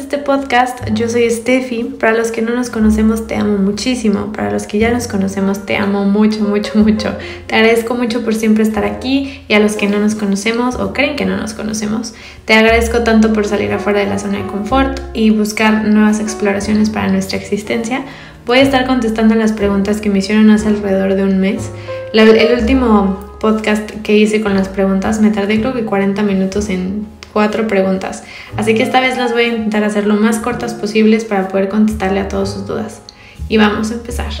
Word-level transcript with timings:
este 0.00 0.18
podcast, 0.18 0.90
yo 0.94 1.08
soy 1.08 1.28
Steffi. 1.30 1.84
Para 1.84 2.16
los 2.16 2.30
que 2.30 2.42
no 2.42 2.54
nos 2.54 2.70
conocemos, 2.70 3.26
te 3.26 3.36
amo 3.36 3.58
muchísimo. 3.58 4.32
Para 4.32 4.50
los 4.50 4.66
que 4.66 4.78
ya 4.78 4.92
nos 4.92 5.08
conocemos, 5.08 5.66
te 5.66 5.76
amo 5.76 6.04
mucho, 6.04 6.40
mucho, 6.40 6.78
mucho. 6.78 7.14
Te 7.46 7.56
agradezco 7.56 7.94
mucho 7.94 8.24
por 8.24 8.34
siempre 8.34 8.62
estar 8.62 8.84
aquí 8.84 9.42
y 9.48 9.54
a 9.54 9.58
los 9.58 9.76
que 9.76 9.88
no 9.88 9.98
nos 9.98 10.14
conocemos 10.14 10.76
o 10.76 10.92
creen 10.92 11.16
que 11.16 11.24
no 11.24 11.36
nos 11.36 11.54
conocemos, 11.54 12.14
te 12.44 12.54
agradezco 12.54 13.00
tanto 13.00 13.32
por 13.32 13.46
salir 13.46 13.72
afuera 13.72 14.00
de 14.00 14.06
la 14.06 14.18
zona 14.18 14.38
de 14.38 14.46
confort 14.46 15.00
y 15.14 15.30
buscar 15.30 15.84
nuevas 15.84 16.20
exploraciones 16.20 16.90
para 16.90 17.08
nuestra 17.08 17.38
existencia. 17.38 18.02
Voy 18.46 18.58
a 18.58 18.62
estar 18.62 18.86
contestando 18.86 19.34
las 19.34 19.52
preguntas 19.52 20.00
que 20.00 20.10
me 20.10 20.20
hicieron 20.20 20.50
hace 20.50 20.68
alrededor 20.68 21.14
de 21.14 21.24
un 21.24 21.38
mes. 21.38 21.70
el 22.12 22.58
último 22.58 23.36
podcast 23.40 23.90
que 24.02 24.16
hice 24.16 24.40
con 24.40 24.54
las 24.54 24.68
preguntas 24.68 25.20
me 25.20 25.30
tardé 25.30 25.60
creo 25.60 25.74
que 25.74 25.84
40 25.84 26.22
minutos 26.22 26.68
en 26.70 27.17
cuatro 27.32 27.66
preguntas, 27.66 28.24
así 28.56 28.74
que 28.74 28.82
esta 28.82 29.00
vez 29.00 29.16
las 29.16 29.32
voy 29.32 29.44
a 29.44 29.48
intentar 29.48 29.84
hacer 29.84 30.06
lo 30.06 30.14
más 30.14 30.38
cortas 30.38 30.74
posibles 30.74 31.24
para 31.24 31.48
poder 31.48 31.68
contestarle 31.68 32.20
a 32.20 32.28
todas 32.28 32.52
sus 32.52 32.66
dudas. 32.66 33.02
Y 33.48 33.56
vamos 33.56 33.90
a 33.90 33.94
empezar. 33.94 34.32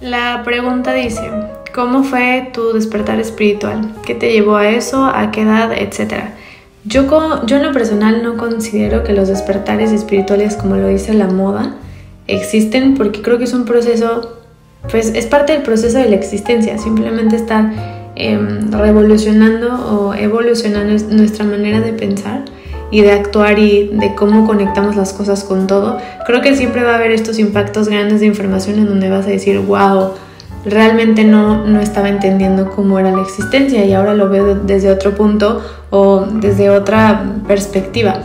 La 0.00 0.42
pregunta 0.44 0.92
dice, 0.92 1.30
¿cómo 1.74 2.04
fue 2.04 2.50
tu 2.52 2.72
despertar 2.72 3.20
espiritual? 3.20 3.92
¿Qué 4.04 4.14
te 4.14 4.32
llevó 4.32 4.56
a 4.56 4.68
eso? 4.68 5.04
¿A 5.04 5.30
qué 5.30 5.42
edad? 5.42 5.72
Etcétera. 5.72 6.34
Yo, 6.84 7.06
yo 7.44 7.56
en 7.56 7.62
lo 7.62 7.72
personal 7.72 8.22
no 8.22 8.38
considero 8.38 9.04
que 9.04 9.12
los 9.12 9.28
despertares 9.28 9.92
espirituales, 9.92 10.56
como 10.56 10.76
lo 10.76 10.88
dice 10.88 11.12
la 11.12 11.26
moda, 11.26 11.74
existen 12.26 12.94
porque 12.94 13.20
creo 13.20 13.38
que 13.38 13.44
es 13.44 13.52
un 13.52 13.66
proceso, 13.66 14.38
pues 14.90 15.12
es 15.14 15.26
parte 15.26 15.52
del 15.52 15.62
proceso 15.62 15.98
de 15.98 16.08
la 16.08 16.16
existencia, 16.16 16.78
simplemente 16.78 17.36
estar 17.36 17.99
Em, 18.16 18.70
revolucionando 18.72 19.68
o 19.72 20.14
evolucionando 20.14 20.92
nuestra 21.10 21.44
manera 21.44 21.80
de 21.80 21.92
pensar 21.92 22.44
y 22.90 23.02
de 23.02 23.12
actuar 23.12 23.58
y 23.58 23.88
de 23.92 24.14
cómo 24.16 24.46
conectamos 24.46 24.96
las 24.96 25.12
cosas 25.12 25.44
con 25.44 25.66
todo, 25.66 25.96
creo 26.26 26.42
que 26.42 26.56
siempre 26.56 26.82
va 26.82 26.92
a 26.92 26.96
haber 26.96 27.12
estos 27.12 27.38
impactos 27.38 27.88
grandes 27.88 28.20
de 28.20 28.26
información 28.26 28.78
en 28.80 28.86
donde 28.86 29.08
vas 29.08 29.26
a 29.26 29.30
decir, 29.30 29.60
wow, 29.60 30.10
realmente 30.64 31.24
no, 31.24 31.64
no 31.66 31.80
estaba 31.80 32.08
entendiendo 32.08 32.70
cómo 32.70 32.98
era 32.98 33.12
la 33.12 33.22
existencia 33.22 33.84
y 33.84 33.92
ahora 33.94 34.14
lo 34.14 34.28
veo 34.28 34.56
desde 34.56 34.90
otro 34.90 35.14
punto 35.14 35.62
o 35.90 36.26
desde 36.26 36.68
otra 36.68 37.24
perspectiva. 37.46 38.22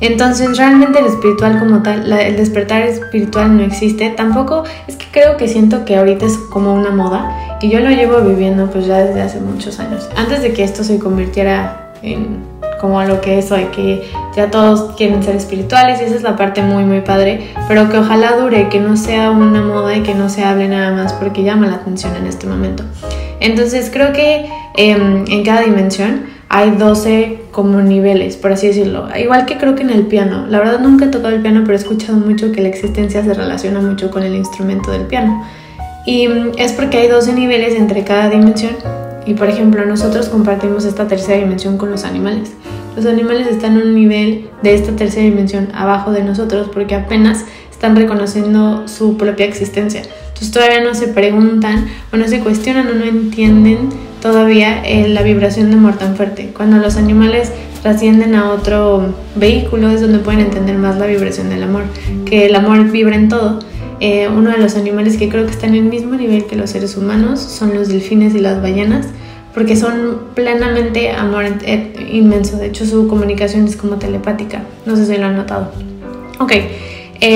Entonces 0.00 0.56
realmente 0.56 1.00
el 1.00 1.06
espiritual 1.06 1.58
como 1.58 1.82
tal, 1.82 2.10
el 2.12 2.36
despertar 2.36 2.82
espiritual 2.82 3.56
no 3.56 3.62
existe. 3.62 4.10
Tampoco 4.10 4.64
es 4.86 4.96
que 4.96 5.06
creo 5.10 5.36
que 5.36 5.48
siento 5.48 5.84
que 5.84 5.96
ahorita 5.96 6.26
es 6.26 6.38
como 6.50 6.74
una 6.74 6.90
moda 6.90 7.58
y 7.60 7.68
yo 7.68 7.80
lo 7.80 7.90
llevo 7.90 8.20
viviendo 8.20 8.70
pues 8.70 8.86
ya 8.86 8.98
desde 8.98 9.22
hace 9.22 9.40
muchos 9.40 9.80
años. 9.80 10.08
Antes 10.16 10.42
de 10.42 10.52
que 10.52 10.62
esto 10.62 10.84
se 10.84 10.98
convirtiera 10.98 11.92
en 12.02 12.58
como 12.80 13.02
lo 13.02 13.20
que 13.20 13.38
es 13.38 13.50
hoy, 13.50 13.64
que 13.74 14.08
ya 14.36 14.50
todos 14.50 14.94
quieren 14.94 15.22
ser 15.22 15.34
espirituales 15.34 16.00
y 16.00 16.04
esa 16.04 16.14
es 16.14 16.22
la 16.22 16.36
parte 16.36 16.62
muy 16.62 16.84
muy 16.84 17.00
padre, 17.00 17.48
pero 17.66 17.90
que 17.90 17.98
ojalá 17.98 18.36
dure, 18.36 18.68
que 18.68 18.78
no 18.78 18.96
sea 18.96 19.32
una 19.32 19.62
moda 19.62 19.96
y 19.96 20.02
que 20.02 20.14
no 20.14 20.28
se 20.28 20.44
hable 20.44 20.68
nada 20.68 20.92
más 20.92 21.12
porque 21.12 21.42
llama 21.42 21.66
la 21.66 21.74
atención 21.74 22.14
en 22.14 22.26
este 22.26 22.46
momento. 22.46 22.84
Entonces 23.40 23.90
creo 23.92 24.12
que 24.12 24.48
em, 24.76 25.24
en 25.28 25.44
cada 25.44 25.62
dimensión 25.62 26.37
hay 26.50 26.70
12 26.70 27.40
como 27.50 27.80
niveles, 27.82 28.36
por 28.36 28.52
así 28.52 28.68
decirlo. 28.68 29.08
Igual 29.16 29.44
que 29.44 29.58
creo 29.58 29.74
que 29.74 29.82
en 29.82 29.90
el 29.90 30.06
piano. 30.06 30.46
La 30.48 30.58
verdad 30.58 30.80
nunca 30.80 31.04
he 31.04 31.08
tocado 31.08 31.34
el 31.34 31.42
piano, 31.42 31.60
pero 31.62 31.74
he 31.74 31.76
escuchado 31.76 32.18
mucho 32.18 32.52
que 32.52 32.62
la 32.62 32.68
existencia 32.68 33.22
se 33.22 33.34
relaciona 33.34 33.80
mucho 33.80 34.10
con 34.10 34.22
el 34.22 34.34
instrumento 34.34 34.90
del 34.90 35.02
piano. 35.02 35.44
Y 36.06 36.26
mm, 36.26 36.52
es 36.56 36.72
porque 36.72 36.98
hay 36.98 37.08
12 37.08 37.34
niveles 37.34 37.74
entre 37.74 38.02
cada 38.04 38.30
dimensión. 38.30 38.76
Y 39.26 39.34
por 39.34 39.50
ejemplo, 39.50 39.84
nosotros 39.84 40.30
compartimos 40.30 40.86
esta 40.86 41.06
tercera 41.06 41.38
dimensión 41.38 41.76
con 41.76 41.90
los 41.90 42.04
animales. 42.04 42.52
Los 42.96 43.04
animales 43.04 43.46
están 43.46 43.78
en 43.78 43.88
un 43.88 43.94
nivel 43.94 44.48
de 44.62 44.74
esta 44.74 44.92
tercera 44.92 45.24
dimensión 45.24 45.68
abajo 45.74 46.12
de 46.12 46.24
nosotros 46.24 46.70
porque 46.72 46.94
apenas 46.94 47.44
están 47.70 47.94
reconociendo 47.94 48.88
su 48.88 49.18
propia 49.18 49.44
existencia. 49.44 50.00
Entonces 50.00 50.50
todavía 50.50 50.80
no 50.80 50.94
se 50.94 51.08
preguntan 51.08 51.88
o 52.12 52.16
no 52.16 52.26
se 52.26 52.40
cuestionan 52.40 52.88
o 52.88 52.94
no 52.94 53.04
entienden 53.04 53.90
todavía 54.20 54.82
eh, 54.84 55.08
la 55.08 55.22
vibración 55.22 55.70
de 55.70 55.76
amor 55.76 55.96
tan 55.96 56.16
fuerte. 56.16 56.50
Cuando 56.56 56.78
los 56.78 56.96
animales 56.96 57.52
trascienden 57.82 58.34
a 58.34 58.50
otro 58.50 59.14
vehículo 59.36 59.88
es 59.90 60.00
donde 60.00 60.18
pueden 60.18 60.40
entender 60.40 60.76
más 60.76 60.98
la 60.98 61.06
vibración 61.06 61.48
del 61.48 61.62
amor, 61.62 61.84
que 62.24 62.46
el 62.46 62.54
amor 62.54 62.90
vibra 62.90 63.16
en 63.16 63.28
todo. 63.28 63.60
Eh, 64.00 64.28
uno 64.28 64.50
de 64.50 64.58
los 64.58 64.76
animales 64.76 65.16
que 65.16 65.28
creo 65.28 65.44
que 65.44 65.52
están 65.52 65.70
en 65.70 65.84
el 65.84 65.90
mismo 65.90 66.14
nivel 66.14 66.46
que 66.46 66.54
los 66.54 66.70
seres 66.70 66.96
humanos 66.96 67.40
son 67.40 67.74
los 67.74 67.88
delfines 67.88 68.34
y 68.34 68.38
las 68.38 68.62
ballenas, 68.62 69.06
porque 69.54 69.74
son 69.76 70.20
plenamente 70.34 71.10
amor 71.10 71.44
eh, 71.62 72.08
inmenso. 72.12 72.58
De 72.58 72.66
hecho, 72.66 72.86
su 72.86 73.08
comunicación 73.08 73.66
es 73.66 73.76
como 73.76 73.96
telepática. 73.96 74.62
No 74.86 74.94
sé 74.96 75.06
si 75.06 75.16
lo 75.16 75.26
han 75.26 75.36
notado. 75.36 75.72
Ok, 76.38 76.52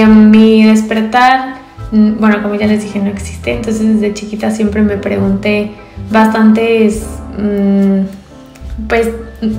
mi 0.07 0.65
despertar, 0.65 1.62
bueno, 1.93 2.43
como 2.43 2.55
ya 2.55 2.67
les 2.67 2.83
dije, 2.83 2.99
no 2.99 3.11
existe. 3.11 3.53
Entonces, 3.53 4.01
desde 4.01 4.15
chiquita 4.15 4.51
siempre 4.51 4.83
me 4.83 4.97
pregunté 4.97 5.73
bastantes, 6.11 7.05
mm, 7.39 8.01
pues 8.89 9.09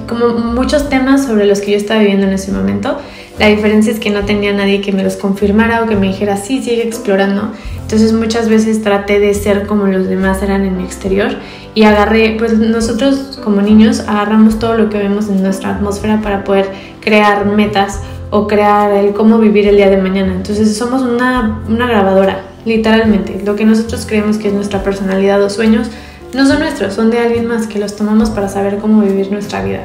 como 0.08 0.30
muchos 0.40 0.90
temas 0.90 1.26
sobre 1.26 1.46
los 1.46 1.62
que 1.62 1.72
yo 1.72 1.78
estaba 1.78 2.00
viviendo 2.00 2.26
en 2.26 2.34
ese 2.34 2.52
momento. 2.52 2.98
La 3.40 3.48
diferencia 3.48 3.92
es 3.92 4.00
que 4.00 4.10
no 4.10 4.22
tenía 4.22 4.54
nadie 4.54 4.82
que 4.82 4.92
me 4.92 5.04
los 5.04 5.16
confirmara 5.16 5.84
o 5.84 5.88
que 5.88 5.96
me 5.96 6.08
dijera, 6.08 6.38
sí, 6.38 6.62
sigue 6.64 6.88
explorando. 6.88 7.52
Entonces 7.82 8.14
muchas 8.14 8.50
veces 8.50 8.82
traté 8.82 9.20
de 9.20 9.34
ser 9.34 9.68
como 9.68 9.86
los 9.88 10.08
demás 10.08 10.42
eran 10.42 10.66
en 10.66 10.78
mi 10.78 10.84
exterior 10.84 11.32
y 11.76 11.84
agarré, 11.84 12.36
pues 12.40 12.54
nosotros 12.58 13.40
como 13.44 13.62
niños 13.62 14.02
agarramos 14.02 14.60
todo 14.60 14.78
lo 14.78 14.90
que 14.90 14.98
vemos 14.98 15.30
en 15.30 15.42
nuestra 15.44 15.76
atmósfera 15.76 16.22
para 16.22 16.44
poder 16.44 16.70
crear 17.02 17.46
metas 17.46 18.00
o 18.36 18.48
crear 18.48 18.92
el 18.94 19.14
cómo 19.14 19.38
vivir 19.38 19.68
el 19.68 19.76
día 19.76 19.92
de 19.92 19.98
mañana. 19.98 20.34
Entonces 20.34 20.76
somos 20.76 21.04
una, 21.04 21.62
una 21.70 21.86
grabadora, 21.86 22.42
literalmente. 22.66 23.40
Lo 23.46 23.56
que 23.56 23.64
nosotros 23.64 24.08
creemos 24.08 24.40
que 24.40 24.48
es 24.48 24.56
nuestra 24.56 24.82
personalidad 24.82 25.40
o 25.44 25.52
sueños 25.52 25.92
no 26.34 26.48
son 26.48 26.58
nuestros, 26.58 26.96
son 26.96 27.12
de 27.12 27.20
alguien 27.20 27.46
más 27.46 27.68
que 27.68 27.78
los 27.78 27.96
tomamos 27.96 28.32
para 28.32 28.50
saber 28.50 28.80
cómo 28.80 29.02
vivir 29.04 29.32
nuestra 29.32 29.64
vida 29.64 29.82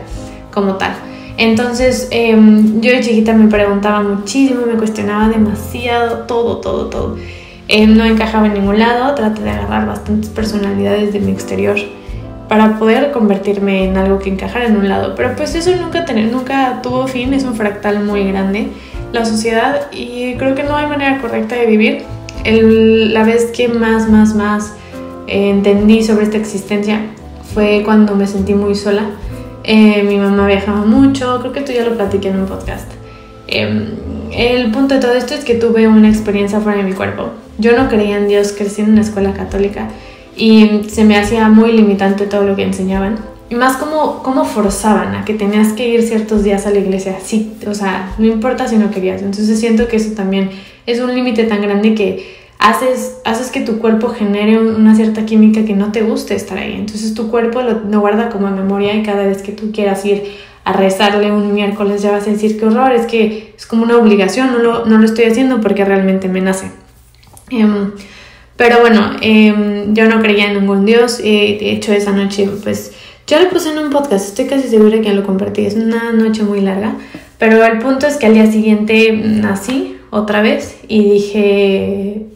como 0.51 0.77
tal. 0.77 0.93
Entonces 1.37 2.09
em, 2.11 2.81
yo 2.81 2.91
de 2.93 3.01
chiquita 3.01 3.35
me 3.35 3.49
preguntaba 3.49 4.01
muchísimo, 4.03 4.63
me 4.65 4.79
cuestionaba 4.79 5.29
demasiado, 5.29 6.21
todo, 6.21 6.57
todo, 6.57 6.87
todo. 6.87 7.19
Em, 7.69 7.95
no 7.99 8.07
encajaba 8.07 8.47
en 8.47 8.55
ningún 8.55 8.79
lado, 8.79 9.15
traté 9.15 9.43
de 9.43 9.51
agarrar 9.51 9.87
bastantes 9.87 10.31
personalidades 10.31 11.13
de 11.13 11.21
mi 11.21 11.33
exterior 11.33 11.77
para 12.49 12.79
poder 12.79 13.13
convertirme 13.13 13.85
en 13.85 13.97
algo 13.97 14.19
que 14.19 14.31
encajara 14.31 14.67
en 14.67 14.77
un 14.77 14.89
lado. 14.89 15.15
Pero 15.15 15.37
pues 15.37 15.55
eso 15.55 15.71
nunca, 15.77 16.05
tener, 16.05 16.33
nunca 16.33 16.81
tuvo 16.83 17.07
fin, 17.07 17.35
es 17.35 17.45
un 17.45 17.55
fractal 17.55 18.05
muy 18.05 18.27
grande 18.29 18.69
la 19.13 19.25
sociedad 19.25 19.91
y 19.93 20.35
creo 20.35 20.55
que 20.55 20.65
no 20.65 20.77
hay 20.77 20.87
manera 20.87 21.21
correcta 21.21 21.57
de 21.57 21.67
vivir. 21.67 22.03
La 22.45 23.25
vez 23.25 23.47
que 23.47 23.69
más, 23.69 24.09
más, 24.09 24.35
más 24.35 24.73
entendí 25.27 26.03
sobre 26.03 26.25
esta 26.25 26.39
existencia 26.39 27.01
fue 27.55 27.83
cuando 27.85 28.15
me 28.15 28.27
sentí 28.27 28.55
muy 28.55 28.75
sola. 28.75 29.03
Eh, 29.65 30.03
mi 30.03 30.17
mamá 30.17 30.47
viajaba 30.47 30.85
mucho, 30.87 31.41
creo 31.41 31.53
que 31.53 31.61
tú 31.61 31.73
ya 31.73 31.85
lo 31.85 31.95
platiqué 31.95 32.29
en 32.29 32.41
un 32.41 32.47
podcast. 32.47 32.91
Em, 33.47 33.91
el 34.31 34.71
punto 34.71 34.95
de 34.95 35.01
todo 35.01 35.13
esto 35.13 35.35
es 35.35 35.45
que 35.45 35.55
tuve 35.55 35.89
una 35.89 36.09
experiencia 36.09 36.61
fuera 36.61 36.79
de 36.79 36.85
mi 36.85 36.93
cuerpo. 36.93 37.31
Yo 37.59 37.77
no 37.77 37.89
creía 37.89 38.17
en 38.17 38.29
Dios, 38.29 38.53
crecí 38.53 38.83
en 38.83 38.93
una 38.93 39.01
escuela 39.01 39.33
católica 39.33 39.89
y 40.38 40.84
se 40.88 41.04
me 41.04 41.19
hacía 41.19 41.49
muy 41.49 41.72
limitante 41.72 42.26
todo 42.26 42.44
lo 42.44 42.56
que 42.56 42.62
enseñaban. 42.62 43.19
Y 43.50 43.54
más 43.54 43.76
como, 43.76 44.22
como 44.22 44.44
forzaban 44.44 45.15
a 45.15 45.25
que 45.25 45.34
tenías 45.34 45.72
que 45.72 45.88
ir 45.88 46.03
ciertos 46.03 46.44
días 46.44 46.66
a 46.66 46.71
la 46.71 46.78
iglesia. 46.78 47.16
Sí, 47.22 47.54
o 47.66 47.75
sea, 47.75 48.15
no 48.19 48.26
importa 48.26 48.69
si 48.69 48.76
no 48.76 48.91
querías. 48.91 49.22
Entonces 49.22 49.59
siento 49.59 49.88
que 49.88 49.97
eso 49.97 50.15
también 50.15 50.50
es 50.87 51.00
un 51.00 51.15
límite 51.15 51.44
tan 51.44 51.60
grande 51.60 51.94
que 51.94 52.38
haces, 52.59 53.19
haces 53.25 53.50
que 53.50 53.62
tu 53.62 53.78
cuerpo 53.78 54.09
genere 54.09 54.59
una 54.59 54.94
cierta 54.94 55.25
química 55.25 55.65
que 55.65 55.75
no 55.75 55.93
te 55.93 56.03
guste 56.03 56.34
estar 56.34 56.59
ahí. 56.59 56.75
Entonces 56.75 57.15
tu 57.15 57.31
cuerpo 57.31 57.62
lo, 57.62 58.00
guarda 58.00 58.28
como 58.28 58.49
memoria 58.50 58.94
y 58.94 59.03
cada 59.03 59.26
vez 59.26 59.43
que 59.43 59.53
tú 59.53 59.72
quieras 59.72 60.05
ir 60.05 60.37
a 60.65 60.72
rezarle 60.72 61.32
un 61.32 61.55
miércoles 61.55 62.03
ya 62.03 62.12
vas 62.12 62.26
a 62.26 62.31
decir 62.31 62.60
qué 62.60 62.66
horror, 62.66 62.93
es 62.93 63.06
que 63.06 63.55
es 63.56 63.65
como 63.65 63.84
una 63.84 63.96
obligación, 63.96 64.52
no 64.52 64.58
lo, 64.58 64.84
no 64.84 64.99
lo 64.99 65.05
estoy 65.06 65.25
haciendo 65.25 65.62
porque 65.62 65.84
realmente 65.84 66.29
me 66.29 66.43
nace. 66.43 66.70
Em, 67.49 67.93
pero 68.58 68.81
bueno, 68.81 69.12
em, 69.22 69.94
yo 69.94 70.06
no 70.08 70.20
creía 70.20 70.50
en 70.50 70.58
ningún 70.58 70.84
dios 70.84 71.20
y 71.20 71.56
de 71.58 71.70
hecho 71.70 71.93
esa 71.93 72.10
noche 72.10 72.50
pues 72.62 72.93
yo 73.26 73.40
lo 73.40 73.49
puse 73.50 73.70
en 73.70 73.78
un 73.78 73.90
podcast, 73.90 74.28
estoy 74.28 74.46
casi 74.46 74.69
segura 74.69 75.00
que 75.00 75.12
lo 75.12 75.22
compartí, 75.22 75.64
es 75.64 75.75
una 75.75 76.12
noche 76.12 76.43
muy 76.43 76.60
larga, 76.60 76.96
pero 77.38 77.64
el 77.64 77.78
punto 77.78 78.08
es 78.08 78.16
que 78.16 78.26
al 78.26 78.34
día 78.34 78.50
siguiente 78.50 79.12
nací 79.12 79.96
otra 80.10 80.43
vez 80.43 80.76
y 80.88 81.08
dije, 81.08 82.26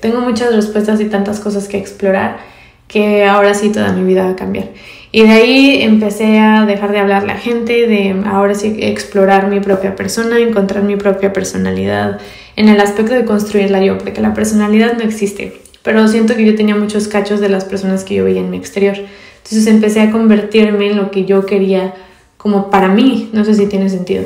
tengo 0.00 0.20
muchas 0.20 0.54
respuestas 0.54 1.00
y 1.00 1.06
tantas 1.06 1.40
cosas 1.40 1.66
que 1.66 1.78
explorar 1.78 2.38
que 2.86 3.24
ahora 3.24 3.52
sí 3.54 3.70
toda 3.70 3.92
mi 3.92 4.04
vida 4.04 4.24
va 4.24 4.30
a 4.30 4.36
cambiar. 4.36 4.68
Y 5.10 5.22
de 5.22 5.30
ahí 5.30 5.82
empecé 5.82 6.38
a 6.38 6.64
dejar 6.64 6.92
de 6.92 6.98
hablar 7.00 7.24
la 7.24 7.36
gente, 7.36 7.88
de 7.88 8.14
ahora 8.24 8.54
sí 8.54 8.76
explorar 8.80 9.48
mi 9.48 9.58
propia 9.58 9.96
persona, 9.96 10.38
encontrar 10.38 10.84
mi 10.84 10.96
propia 10.96 11.32
personalidad 11.32 12.20
en 12.54 12.68
el 12.68 12.80
aspecto 12.80 13.14
de 13.14 13.24
construirla 13.24 13.82
yo, 13.82 13.98
porque 13.98 14.20
la 14.20 14.32
personalidad 14.32 14.96
no 14.96 15.02
existe. 15.02 15.60
Pero 15.82 16.06
siento 16.08 16.34
que 16.34 16.44
yo 16.44 16.54
tenía 16.54 16.76
muchos 16.76 17.08
cachos 17.08 17.40
de 17.40 17.48
las 17.48 17.64
personas 17.64 18.04
que 18.04 18.14
yo 18.14 18.24
veía 18.24 18.40
en 18.40 18.50
mi 18.50 18.56
exterior. 18.56 18.96
Entonces 18.96 19.66
empecé 19.66 20.00
a 20.00 20.10
convertirme 20.10 20.90
en 20.90 20.96
lo 20.96 21.10
que 21.10 21.24
yo 21.24 21.44
quería 21.46 21.94
como 22.36 22.70
para 22.70 22.88
mí, 22.88 23.30
no 23.32 23.44
sé 23.44 23.54
si 23.54 23.66
tiene 23.66 23.88
sentido. 23.88 24.24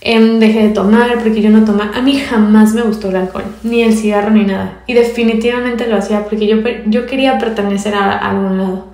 Em, 0.00 0.40
dejé 0.40 0.68
de 0.68 0.68
tomar 0.70 1.22
porque 1.22 1.40
yo 1.40 1.50
no 1.50 1.64
tomaba. 1.64 1.92
A 1.94 2.02
mí 2.02 2.18
jamás 2.18 2.74
me 2.74 2.82
gustó 2.82 3.10
el 3.10 3.16
alcohol, 3.16 3.44
ni 3.62 3.82
el 3.82 3.94
cigarro, 3.94 4.30
ni 4.30 4.44
nada. 4.44 4.82
Y 4.88 4.94
definitivamente 4.94 5.86
lo 5.86 5.96
hacía 5.96 6.24
porque 6.24 6.48
yo, 6.48 6.56
yo 6.86 7.06
quería 7.06 7.38
pertenecer 7.38 7.94
a, 7.94 8.18
algún 8.18 8.58
lado. 8.58 8.91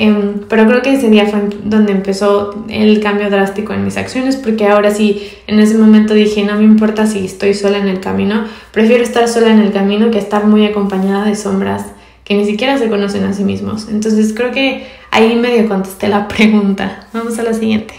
Em, 0.00 0.42
pero 0.48 0.64
creo 0.68 0.80
que 0.80 0.94
ese 0.94 1.10
día 1.10 1.26
fue 1.26 1.40
donde 1.64 1.90
empezó 1.90 2.64
el 2.68 3.00
cambio 3.00 3.30
drástico 3.30 3.72
en 3.74 3.84
mis 3.84 3.96
acciones, 3.96 4.36
porque 4.36 4.68
ahora 4.68 4.92
sí, 4.92 5.28
en 5.48 5.58
ese 5.58 5.76
momento 5.76 6.14
dije, 6.14 6.44
no 6.44 6.54
me 6.54 6.62
importa 6.62 7.08
si 7.08 7.24
estoy 7.24 7.52
sola 7.52 7.78
en 7.78 7.88
el 7.88 7.98
camino, 7.98 8.44
prefiero 8.70 9.02
estar 9.02 9.26
sola 9.26 9.50
en 9.50 9.58
el 9.58 9.72
camino 9.72 10.12
que 10.12 10.18
estar 10.18 10.46
muy 10.46 10.64
acompañada 10.66 11.24
de 11.24 11.34
sombras 11.34 11.86
que 12.22 12.34
ni 12.34 12.46
siquiera 12.46 12.78
se 12.78 12.88
conocen 12.88 13.24
a 13.24 13.32
sí 13.32 13.42
mismos. 13.42 13.88
Entonces 13.90 14.32
creo 14.36 14.52
que 14.52 14.86
ahí 15.10 15.34
medio 15.34 15.66
contesté 15.66 16.06
la 16.06 16.28
pregunta. 16.28 17.08
Vamos 17.12 17.36
a 17.40 17.42
la 17.42 17.52
siguiente. 17.52 17.94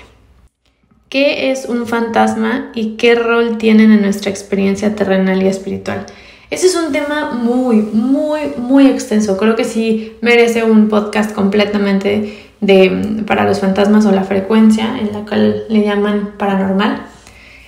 ¿Qué 1.09 1.51
es 1.51 1.65
un 1.65 1.85
fantasma 1.85 2.71
y 2.73 2.95
qué 2.95 3.15
rol 3.15 3.57
tienen 3.57 3.91
en 3.91 4.03
nuestra 4.03 4.31
experiencia 4.31 4.95
terrenal 4.95 5.43
y 5.43 5.47
espiritual? 5.47 6.05
Ese 6.49 6.67
es 6.67 6.75
un 6.75 6.91
tema 6.91 7.31
muy, 7.31 7.77
muy, 7.77 8.39
muy 8.57 8.87
extenso. 8.87 9.37
Creo 9.37 9.55
que 9.55 9.65
sí 9.65 10.13
merece 10.21 10.63
un 10.63 10.89
podcast 10.89 11.33
completamente 11.33 12.49
de, 12.59 13.23
para 13.27 13.45
los 13.45 13.59
fantasmas 13.59 14.05
o 14.05 14.11
la 14.11 14.23
frecuencia 14.23 14.97
en 14.99 15.13
la 15.13 15.25
cual 15.25 15.65
le 15.69 15.83
llaman 15.83 16.31
paranormal. 16.37 17.03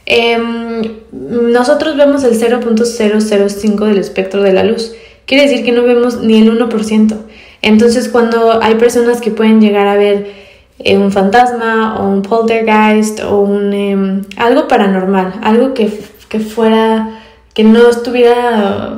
Em, 0.06 0.82
nosotros 1.12 1.96
vemos 1.96 2.24
el 2.24 2.40
0.005 2.40 3.86
del 3.86 3.98
espectro 3.98 4.42
de 4.42 4.54
la 4.54 4.64
luz. 4.64 4.94
Quiere 5.26 5.48
decir 5.48 5.64
que 5.64 5.72
no 5.72 5.84
vemos 5.84 6.22
ni 6.22 6.40
el 6.42 6.52
1%. 6.52 7.16
Entonces 7.62 8.10
cuando 8.10 8.62
hay 8.62 8.76
personas 8.76 9.22
que 9.22 9.32
pueden 9.32 9.62
llegar 9.62 9.88
a 9.88 9.96
ver 9.96 10.32
eh, 10.80 10.98
un 10.98 11.12
fantasma 11.12 12.00
o 12.00 12.10
un 12.10 12.24
poltergeist 12.24 13.22
o 13.22 13.42
un, 13.42 13.74
em, 13.74 14.22
algo 14.38 14.68
paranormal, 14.68 15.36
algo 15.44 15.76
que, 15.76 15.90
que 16.28 16.40
fuera, 16.40 17.11
que 17.54 17.64
no 17.64 17.90
estuviera, 17.90 18.98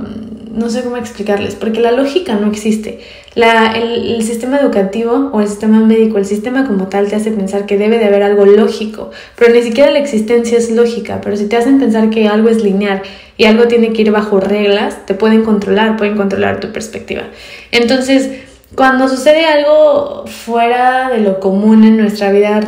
no 0.51 0.69
sé 0.69 0.83
cómo 0.83 0.97
explicarles, 0.97 1.55
porque 1.55 1.79
la 1.79 1.91
lógica 1.91 2.35
no 2.35 2.49
existe. 2.49 3.01
La, 3.35 3.71
el, 3.71 4.11
el, 4.11 4.23
sistema 4.23 4.59
educativo 4.59 5.31
o 5.33 5.41
el 5.41 5.47
sistema 5.47 5.79
médico, 5.79 6.19
el 6.19 6.25
sistema 6.25 6.67
como 6.67 6.87
tal 6.87 7.07
te 7.07 7.15
hace 7.15 7.31
pensar 7.31 7.65
que 7.65 7.79
debe 7.79 7.97
de 7.97 8.05
haber 8.05 8.21
algo 8.21 8.45
lógico, 8.45 9.09
pero 9.35 9.51
ni 9.51 9.63
siquiera 9.63 9.89
la 9.89 9.97
existencia 9.97 10.55
es 10.55 10.69
lógica, 10.69 11.19
pero 11.19 11.35
si 11.35 11.47
te 11.47 11.57
hacen 11.57 11.79
pensar 11.79 12.11
que 12.11 12.27
algo 12.27 12.49
es 12.49 12.63
lineal 12.63 13.01
y 13.35 13.45
algo 13.45 13.67
tiene 13.67 13.91
que 13.91 14.03
ir 14.03 14.11
bajo 14.11 14.39
reglas, 14.39 15.07
te 15.07 15.15
pueden 15.15 15.43
controlar, 15.43 15.97
pueden 15.97 16.15
controlar 16.15 16.59
tu 16.59 16.71
perspectiva. 16.71 17.23
Entonces, 17.71 18.29
cuando 18.75 19.07
sucede 19.07 19.45
algo 19.45 20.25
fuera 20.27 21.09
de 21.09 21.19
lo 21.19 21.39
común 21.39 21.83
en 21.83 21.97
nuestra 21.97 22.31
vida, 22.31 22.59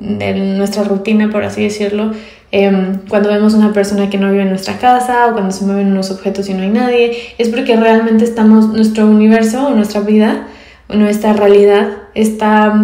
en 0.00 0.58
nuestra 0.58 0.84
rutina, 0.84 1.30
por 1.30 1.44
así 1.44 1.62
decirlo, 1.62 2.12
em, 2.52 2.98
cuando 3.08 3.28
vemos 3.28 3.54
una 3.54 3.72
persona 3.72 4.10
que 4.10 4.18
no 4.18 4.30
vive 4.30 4.42
en 4.42 4.50
nuestra 4.50 4.78
casa 4.78 5.28
o 5.28 5.32
cuando 5.32 5.50
se 5.50 5.64
mueven 5.64 5.88
unos 5.88 6.10
objetos 6.10 6.48
y 6.48 6.54
no 6.54 6.62
hay 6.62 6.70
nadie, 6.70 7.16
es 7.38 7.48
porque 7.48 7.76
realmente 7.76 8.24
estamos, 8.24 8.68
nuestro 8.68 9.06
universo 9.06 9.66
o 9.68 9.70
nuestra 9.74 10.00
vida, 10.00 10.46
nuestra 10.88 11.32
realidad 11.32 11.88
está, 12.14 12.74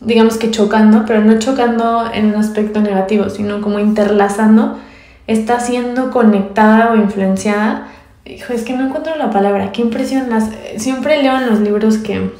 digamos 0.00 0.36
que 0.36 0.50
chocando, 0.50 1.04
pero 1.06 1.20
no 1.22 1.38
chocando 1.38 2.10
en 2.12 2.26
un 2.26 2.36
aspecto 2.36 2.80
negativo, 2.80 3.28
sino 3.30 3.60
como 3.60 3.78
interlazando, 3.78 4.78
está 5.26 5.60
siendo 5.60 6.10
conectada 6.10 6.92
o 6.92 6.96
influenciada 6.96 7.88
Hijo, 8.30 8.52
es 8.52 8.62
que 8.62 8.74
no 8.74 8.86
encuentro 8.86 9.16
la 9.16 9.30
palabra. 9.30 9.72
Qué 9.72 9.82
impresión. 9.82 10.28
siempre 10.76 11.22
leo 11.22 11.36
en 11.38 11.48
los 11.48 11.60
libros 11.60 11.98
que, 11.98 12.30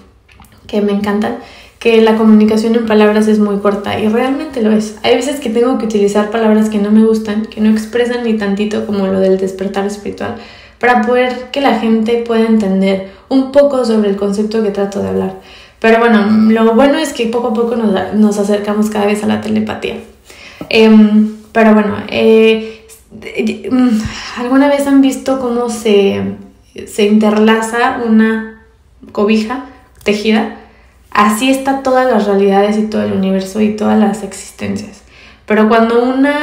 que 0.67 0.83
me 0.83 0.93
encantan 0.93 1.39
que 1.81 2.01
la 2.01 2.17
comunicación 2.17 2.77
en 2.77 2.87
palabras 2.87 3.27
es 3.27 3.41
muy 3.41 3.59
corta 3.59 3.99
y 3.99 4.07
realmente 4.07 4.63
lo 4.63 4.71
es. 4.71 4.99
Hay 5.03 5.17
veces 5.17 5.41
que 5.41 5.51
tengo 5.51 5.79
que 5.79 5.87
utilizar 5.87 6.31
palabras 6.31 6.69
que 6.71 6.79
no 6.79 6.93
me 6.93 7.05
gustan, 7.05 7.47
que 7.47 7.61
no 7.61 7.71
expresan 7.71 8.23
ni 8.23 8.35
tantito 8.35 8.87
como 8.87 9.09
lo 9.09 9.19
del 9.19 9.39
despertar 9.39 9.87
espiritual, 9.87 10.37
para 10.79 11.03
poder 11.03 11.51
que 11.51 11.61
la 11.61 11.81
gente 11.81 12.23
pueda 12.25 12.47
entender 12.47 13.11
un 13.29 13.51
poco 13.51 13.85
sobre 13.85 14.11
el 14.11 14.17
concepto 14.17 14.63
que 14.63 14.71
trato 14.71 15.03
de 15.03 15.09
hablar. 15.09 15.41
Pero 15.81 15.99
bueno, 15.99 16.25
lo 16.51 16.75
bueno 16.75 16.99
es 16.99 17.13
que 17.13 17.27
poco 17.27 17.49
a 17.49 17.55
poco 17.55 17.75
nos, 17.75 18.15
nos 18.15 18.39
acercamos 18.39 18.91
cada 18.91 19.07
vez 19.07 19.25
a 19.25 19.27
la 19.27 19.41
telepatía. 19.41 19.97
Em, 20.69 21.37
pero 21.53 21.75
bueno, 21.75 21.97
eh, 22.09 22.81
Mm, 23.13 24.01
¿Alguna 24.37 24.69
vez 24.69 24.87
han 24.87 25.01
visto 25.01 25.41
cómo 25.41 25.69
se, 25.69 26.37
se 26.87 27.07
interlaza 27.07 28.01
una 28.07 28.65
cobija 29.13 29.67
tejida? 30.05 30.57
Así 31.11 31.51
está 31.51 31.83
todas 31.83 32.11
las 32.11 32.27
realidades 32.27 32.79
y 32.79 32.83
todo 32.83 33.03
el 33.03 33.13
universo 33.13 33.61
y 33.61 33.77
todas 33.77 33.99
las 33.99 34.23
existencias. 34.23 35.03
Pero 35.47 35.69
cuando 35.69 36.03
una, 36.03 36.39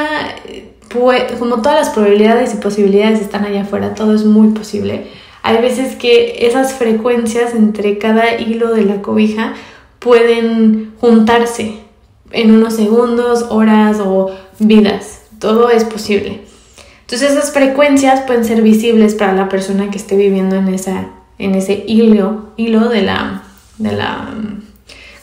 como 1.38 1.62
todas 1.62 1.78
las 1.78 1.90
probabilidades 1.90 2.52
y 2.54 2.58
posibilidades 2.58 3.20
están 3.20 3.44
allá 3.44 3.62
afuera, 3.62 3.94
todo 3.94 4.14
es 4.14 4.24
muy 4.24 4.48
posible. 4.48 5.06
Hay 5.42 5.62
veces 5.62 5.96
que 5.96 6.46
esas 6.46 6.74
frecuencias 6.74 7.54
entre 7.54 7.96
cada 7.98 8.38
hilo 8.38 8.74
de 8.74 8.84
la 8.84 9.00
cobija 9.00 9.54
pueden 9.98 10.92
juntarse 11.00 11.78
en 12.32 12.50
unos 12.50 12.76
segundos, 12.76 13.46
horas 13.48 13.98
o 14.00 14.30
vidas. 14.58 15.22
Todo 15.38 15.70
es 15.70 15.84
posible. 15.84 16.42
Entonces 17.00 17.32
esas 17.32 17.52
frecuencias 17.52 18.20
pueden 18.26 18.44
ser 18.44 18.60
visibles 18.60 19.14
para 19.14 19.32
la 19.32 19.48
persona 19.48 19.90
que 19.90 19.96
esté 19.96 20.16
viviendo 20.16 20.56
en, 20.56 20.68
esa, 20.68 21.08
en 21.38 21.54
ese 21.54 21.84
hilo, 21.86 22.50
hilo 22.58 22.90
de 22.90 23.02
la, 23.02 23.44
de 23.78 23.92
la 23.92 24.34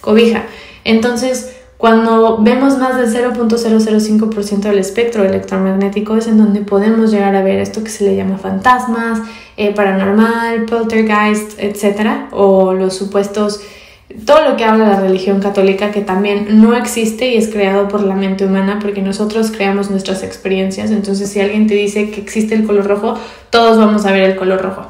cobija. 0.06 0.46
Entonces, 0.86 1.56
cuando 1.78 2.38
vemos 2.38 2.78
más 2.78 2.96
del 2.96 3.14
0.005% 3.34 4.60
del 4.60 4.80
espectro 4.80 5.26
electromagnético 5.26 6.16
es 6.16 6.28
en 6.28 6.38
donde 6.38 6.62
podemos 6.62 7.12
llegar 7.12 7.36
a 7.36 7.44
ver 7.44 7.60
esto 7.60 7.84
que 7.84 7.90
se 7.90 8.06
le 8.06 8.16
llama 8.16 8.38
fantasmas, 8.38 9.20
eh, 9.58 9.74
paranormal, 9.74 10.66
poltergeist, 10.66 11.60
etc. 11.60 12.30
O 12.32 12.74
los 12.74 12.96
supuestos 12.96 13.60
todo 14.26 14.48
lo 14.48 14.56
que 14.56 14.64
habla 14.64 14.88
la 14.88 15.00
religión 15.00 15.42
católica 15.42 15.92
que 15.92 16.02
también 16.02 16.62
no 16.62 16.76
existe 16.78 17.28
y 17.34 17.38
es 17.38 17.50
creado 17.50 17.88
por 17.88 18.04
la 18.04 18.16
mente 18.16 18.46
humana 18.46 18.78
porque 18.80 19.02
nosotros 19.02 19.52
creamos 19.52 19.90
nuestras 19.90 20.24
experiencias. 20.24 20.92
Entonces 20.92 21.30
si 21.30 21.42
alguien 21.42 21.68
te 21.68 21.74
dice 21.74 22.12
que 22.12 22.22
existe 22.22 22.56
el 22.56 22.66
color 22.66 22.86
rojo, 22.86 23.20
todos 23.50 23.78
vamos 23.78 24.06
a 24.06 24.12
ver 24.12 24.24
el 24.24 24.36
color 24.36 24.62
rojo. 24.62 24.88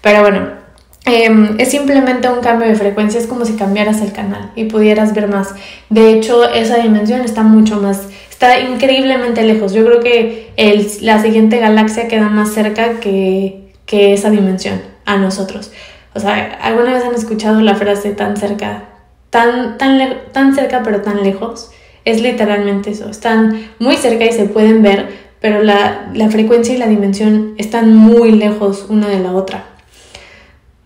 Pero 0.00 0.20
bueno, 0.22 0.61
em, 1.04 1.56
es 1.58 1.70
simplemente 1.70 2.28
un 2.28 2.40
cambio 2.40 2.68
de 2.68 2.74
frecuencia, 2.74 3.20
es 3.20 3.26
como 3.26 3.44
si 3.44 3.54
cambiaras 3.54 4.00
el 4.00 4.12
canal 4.12 4.52
y 4.54 4.64
pudieras 4.64 5.14
ver 5.14 5.28
más. 5.28 5.54
De 5.90 6.12
hecho, 6.12 6.48
esa 6.48 6.76
dimensión 6.76 7.22
está 7.22 7.42
mucho 7.42 7.80
más, 7.80 8.08
está 8.30 8.60
increíblemente 8.60 9.42
lejos. 9.42 9.72
Yo 9.72 9.84
creo 9.84 10.00
que 10.00 10.52
el, 10.56 10.86
la 11.00 11.20
siguiente 11.22 11.58
galaxia 11.58 12.08
queda 12.08 12.28
más 12.28 12.52
cerca 12.52 13.00
que, 13.00 13.72
que 13.86 14.12
esa 14.12 14.30
dimensión 14.30 14.80
a 15.04 15.16
nosotros. 15.16 15.72
O 16.14 16.20
sea, 16.20 16.58
¿alguna 16.62 16.94
vez 16.94 17.04
han 17.04 17.14
escuchado 17.14 17.60
la 17.60 17.74
frase 17.74 18.10
tan 18.10 18.36
cerca? 18.36 18.84
Tan, 19.30 19.78
tan, 19.78 19.98
tan 20.32 20.54
cerca 20.54 20.82
pero 20.84 21.00
tan 21.00 21.22
lejos. 21.22 21.70
Es 22.04 22.20
literalmente 22.20 22.90
eso. 22.90 23.08
Están 23.08 23.70
muy 23.78 23.96
cerca 23.96 24.24
y 24.24 24.32
se 24.32 24.44
pueden 24.44 24.82
ver, 24.82 25.08
pero 25.40 25.62
la, 25.62 26.08
frecuencia 26.30 26.74
y 26.74 26.78
la 26.78 26.86
dimensión 26.86 27.54
están 27.58 27.94
muy 27.94 28.32
lejos 28.32 28.86
una 28.88 29.08
de 29.08 29.20
la 29.20 29.32
otra. 29.32 29.64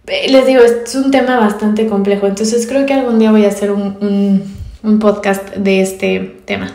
Eh, 0.06 0.30
les 0.30 0.46
digo, 0.46 0.62
es 0.62 0.94
un 0.94 1.10
tema 1.10 1.38
bastante 1.38 1.86
complejo, 1.86 2.26
entonces 2.26 2.66
creo 2.66 2.86
que 2.86 2.94
algún 2.94 3.18
día 3.18 3.30
voy 3.30 3.44
a 3.44 3.48
hacer 3.48 3.70
un, 3.70 4.42
un 4.82 4.98
podcast 4.98 5.54
de 5.56 5.80
este 5.80 6.40
tema. 6.44 6.70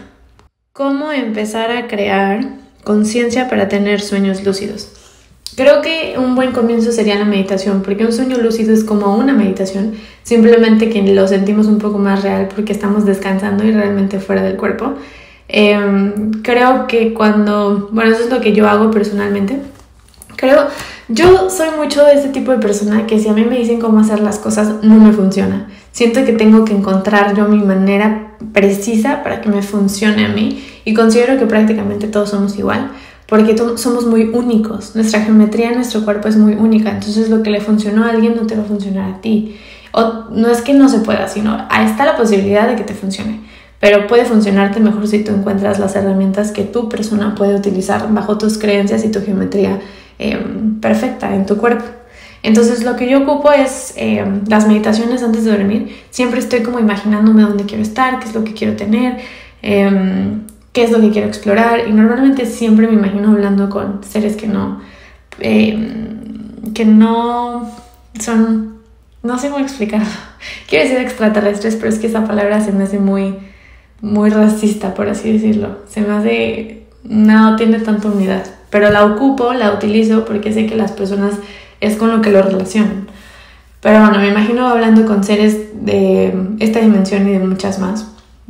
¿Cómo 0.73 1.11
empezar 1.11 1.71
a 1.71 1.87
crear 1.87 2.41
conciencia 2.83 3.49
para 3.49 3.67
tener 3.69 4.01
sueños 4.01 4.43
lúcidos? 4.43 4.91
Creo 5.55 5.81
que 5.81 6.15
un 6.17 6.35
buen 6.35 6.53
comienzo 6.53 6.91
sería 6.91 7.15
la 7.15 7.25
meditación, 7.25 7.81
porque 7.81 8.05
un 8.05 8.13
sueño 8.13 8.37
lúcido 8.37 8.73
es 8.73 8.85
como 8.85 9.15
una 9.17 9.33
meditación, 9.33 9.95
simplemente 10.23 10.89
que 10.89 11.01
lo 11.01 11.27
sentimos 11.27 11.67
un 11.67 11.77
poco 11.77 11.97
más 11.97 12.23
real 12.23 12.47
porque 12.55 12.71
estamos 12.71 13.05
descansando 13.05 13.65
y 13.65 13.71
realmente 13.71 14.19
fuera 14.19 14.43
del 14.43 14.55
cuerpo. 14.55 14.93
Em, 15.49 16.31
creo 16.41 16.87
que 16.87 17.13
cuando, 17.13 17.89
bueno, 17.91 18.11
eso 18.11 18.23
es 18.23 18.29
lo 18.29 18.39
que 18.39 18.53
yo 18.53 18.69
hago 18.69 18.91
personalmente. 18.91 19.59
Creo, 20.37 20.67
yo 21.13 21.49
soy 21.49 21.69
mucho 21.77 22.03
de 22.05 22.13
ese 22.13 22.29
tipo 22.29 22.51
de 22.51 22.57
persona 22.57 23.07
que 23.07 23.19
si 23.19 23.27
a 23.27 23.33
mí 23.33 23.43
me 23.43 23.57
dicen 23.57 23.79
cómo 23.79 23.99
hacer 23.99 24.19
las 24.21 24.39
cosas, 24.39 24.83
no 24.83 24.95
me 24.95 25.13
funciona. 25.13 25.67
Siento 25.91 26.23
que 26.25 26.33
tengo 26.33 26.65
que 26.65 26.73
encontrar 26.73 27.35
yo 27.35 27.47
mi 27.47 27.63
manera 27.63 28.37
precisa 28.53 29.23
para 29.23 29.41
que 29.41 29.49
me 29.49 29.61
funcione 29.61 30.25
a 30.25 30.29
mí 30.29 30.63
y 30.85 30.93
considero 30.93 31.37
que 31.37 31.45
prácticamente 31.45 32.07
todos 32.07 32.29
somos 32.29 32.57
igual 32.57 32.91
porque 33.31 33.55
somos 33.77 34.05
muy 34.05 34.23
únicos, 34.23 34.93
nuestra 34.93 35.21
geometría 35.21 35.71
nuestro 35.71 36.03
cuerpo 36.03 36.27
es 36.27 36.35
muy 36.35 36.53
única, 36.53 36.89
entonces 36.89 37.29
lo 37.29 37.41
que 37.41 37.49
le 37.49 37.61
funcionó 37.61 38.03
a 38.03 38.09
alguien 38.09 38.35
no 38.35 38.45
te 38.45 38.57
va 38.57 38.63
a 38.63 38.65
funcionar 38.65 39.09
a 39.09 39.21
ti. 39.21 39.55
O 39.93 40.25
no 40.31 40.49
es 40.49 40.61
que 40.61 40.73
no 40.73 40.89
se 40.89 40.99
pueda, 40.99 41.29
sino 41.29 41.65
ahí 41.69 41.85
está 41.85 42.03
la 42.03 42.17
posibilidad 42.17 42.67
de 42.67 42.75
que 42.75 42.83
te 42.83 42.93
funcione, 42.93 43.39
pero 43.79 44.05
puede 44.07 44.25
funcionarte 44.25 44.81
mejor 44.81 45.07
si 45.07 45.23
tú 45.23 45.31
encuentras 45.31 45.79
las 45.79 45.95
herramientas 45.95 46.51
que 46.51 46.63
tu 46.63 46.89
persona 46.89 47.33
puede 47.33 47.55
utilizar 47.55 48.13
bajo 48.13 48.37
tus 48.37 48.57
creencias 48.57 49.05
y 49.05 49.11
tu 49.11 49.21
geometría 49.21 49.79
em, 50.21 50.79
perfecta 50.79 51.33
en 51.35 51.45
tu 51.45 51.57
cuerpo. 51.57 51.85
Entonces 52.43 52.83
lo 52.83 52.95
que 52.95 53.09
yo 53.09 53.19
ocupo 53.19 53.51
es 53.51 53.93
em, 53.97 54.41
las 54.47 54.67
meditaciones 54.67 55.23
antes 55.23 55.45
de 55.45 55.51
dormir. 55.51 55.95
Siempre 56.09 56.39
estoy 56.39 56.61
como 56.63 56.79
imaginándome 56.79 57.43
dónde 57.43 57.65
quiero 57.65 57.83
estar, 57.83 58.19
qué 58.19 58.25
es 58.25 58.33
lo 58.33 58.43
que 58.43 58.53
quiero 58.53 58.75
tener. 58.75 59.19
Em, 59.61 60.41
qué 60.73 60.83
es 60.83 60.91
lo 60.91 61.01
que 61.01 61.11
quiero 61.11 61.27
explorar 61.27 61.87
y 61.87 61.91
normalmente 61.91 62.45
siempre 62.45 62.87
me 62.87 62.93
imagino 62.93 63.31
hablando 63.31 63.69
con 63.69 64.03
seres 64.03 64.35
que 64.35 64.47
no, 64.47 64.81
eh, 65.39 65.77
que 66.73 66.85
no 66.85 67.69
son, 68.19 68.77
no 69.23 69.37
sé 69.37 69.49
cómo 69.49 69.63
explicarlo, 69.63 70.07
quiero 70.69 70.85
decir 70.85 71.01
extraterrestres, 71.01 71.75
pero 71.75 71.89
es 71.89 71.99
que 71.99 72.07
esa 72.07 72.25
palabra 72.25 72.61
se 72.61 72.71
me 72.71 72.85
hace 72.85 72.99
muy, 72.99 73.35
muy 74.01 74.29
racista, 74.29 74.93
por 74.93 75.09
así 75.09 75.31
decirlo, 75.31 75.79
se 75.89 76.01
me 76.01 76.13
hace, 76.13 76.83
no 77.03 77.55
tiene 77.57 77.79
tanta 77.79 78.07
unidad, 78.07 78.45
pero 78.71 78.89
la 78.89 79.05
ocupo, 79.05 79.53
la 79.53 79.71
utilizo 79.71 80.25
porque 80.25 80.51
sé 80.51 80.65
que 80.65 80.75
las 80.75 80.93
personas 80.93 81.35
es 81.79 81.95
con 81.97 82.09
lo 82.09 82.21
que 82.21 82.31
lo 82.31 82.41
relacionan. 82.41 83.07
Pero 83.81 83.99
bueno, 83.99 84.17
me 84.17 84.29
imagino 84.29 84.67
hablando 84.67 85.05
con 85.05 85.23
seres 85.23 85.85
de 85.85 86.33
esta 86.59 86.79
dimensión 86.79 87.27
y 87.29 87.33
de 87.33 87.39
muchas 87.39 87.77
más 87.77 88.07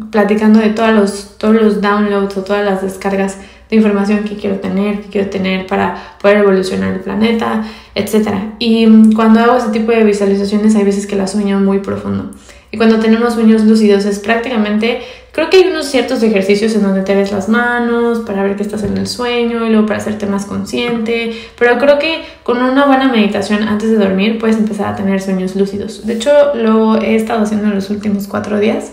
platicando 0.09 0.59
de 0.59 0.69
todos 0.69 0.91
los, 0.91 1.37
todos 1.37 1.55
los 1.55 1.81
downloads 1.81 2.37
o 2.37 2.43
todas 2.43 2.65
las 2.65 2.81
descargas 2.81 3.37
de 3.69 3.75
información 3.75 4.23
que 4.23 4.35
quiero 4.35 4.57
tener, 4.57 5.01
que 5.01 5.09
quiero 5.09 5.29
tener 5.29 5.67
para 5.67 6.17
poder 6.19 6.37
evolucionar 6.37 6.93
el 6.93 6.99
planeta, 7.01 7.63
etc. 7.95 8.29
Y 8.59 9.13
cuando 9.13 9.39
hago 9.39 9.57
ese 9.57 9.69
tipo 9.69 9.91
de 9.91 10.03
visualizaciones 10.03 10.75
hay 10.75 10.83
veces 10.83 11.07
que 11.07 11.15
las 11.15 11.31
sueño 11.31 11.59
muy 11.59 11.79
profundo. 11.79 12.31
Y 12.71 12.77
cuando 12.77 12.99
tenemos 12.99 13.33
sueños 13.33 13.63
lúcidos 13.63 14.05
es 14.05 14.19
prácticamente, 14.19 15.01
creo 15.31 15.49
que 15.49 15.57
hay 15.57 15.67
unos 15.67 15.87
ciertos 15.87 16.21
ejercicios 16.23 16.75
en 16.75 16.83
donde 16.83 17.01
te 17.01 17.15
ves 17.15 17.31
las 17.31 17.49
manos 17.49 18.19
para 18.19 18.43
ver 18.43 18.55
que 18.55 18.63
estás 18.63 18.83
en 18.83 18.97
el 18.97 19.07
sueño 19.07 19.65
y 19.65 19.69
luego 19.69 19.85
para 19.85 19.99
hacerte 19.99 20.25
más 20.25 20.45
consciente, 20.45 21.33
pero 21.57 21.77
creo 21.77 21.99
que 21.99 22.21
con 22.43 22.61
una 22.61 22.85
buena 22.85 23.07
meditación 23.07 23.63
antes 23.63 23.91
de 23.91 23.97
dormir 23.97 24.39
puedes 24.39 24.57
empezar 24.57 24.93
a 24.93 24.95
tener 24.95 25.21
sueños 25.21 25.55
lúcidos. 25.55 26.05
De 26.05 26.13
hecho, 26.13 26.31
lo 26.55 26.99
he 27.01 27.15
estado 27.15 27.43
haciendo 27.43 27.67
en 27.67 27.75
los 27.75 27.89
últimos 27.89 28.27
cuatro 28.27 28.59
días 28.59 28.91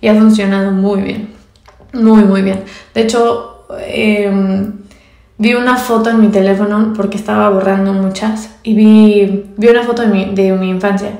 y 0.00 0.08
ha 0.08 0.14
funcionado 0.14 0.72
muy 0.72 1.00
bien. 1.02 1.28
Muy, 1.92 2.22
muy 2.24 2.42
bien. 2.42 2.64
De 2.94 3.02
hecho, 3.02 3.66
em, 3.86 4.72
vi 5.38 5.54
una 5.54 5.76
foto 5.76 6.10
en 6.10 6.20
mi 6.20 6.28
teléfono 6.28 6.92
porque 6.94 7.16
estaba 7.16 7.48
borrando 7.48 7.92
muchas 7.92 8.50
y 8.62 8.74
vi, 8.74 9.46
vi 9.56 9.68
una 9.68 9.82
foto 9.82 10.02
de 10.02 10.08
mi, 10.08 10.34
de 10.34 10.52
mi 10.52 10.68
infancia. 10.68 11.10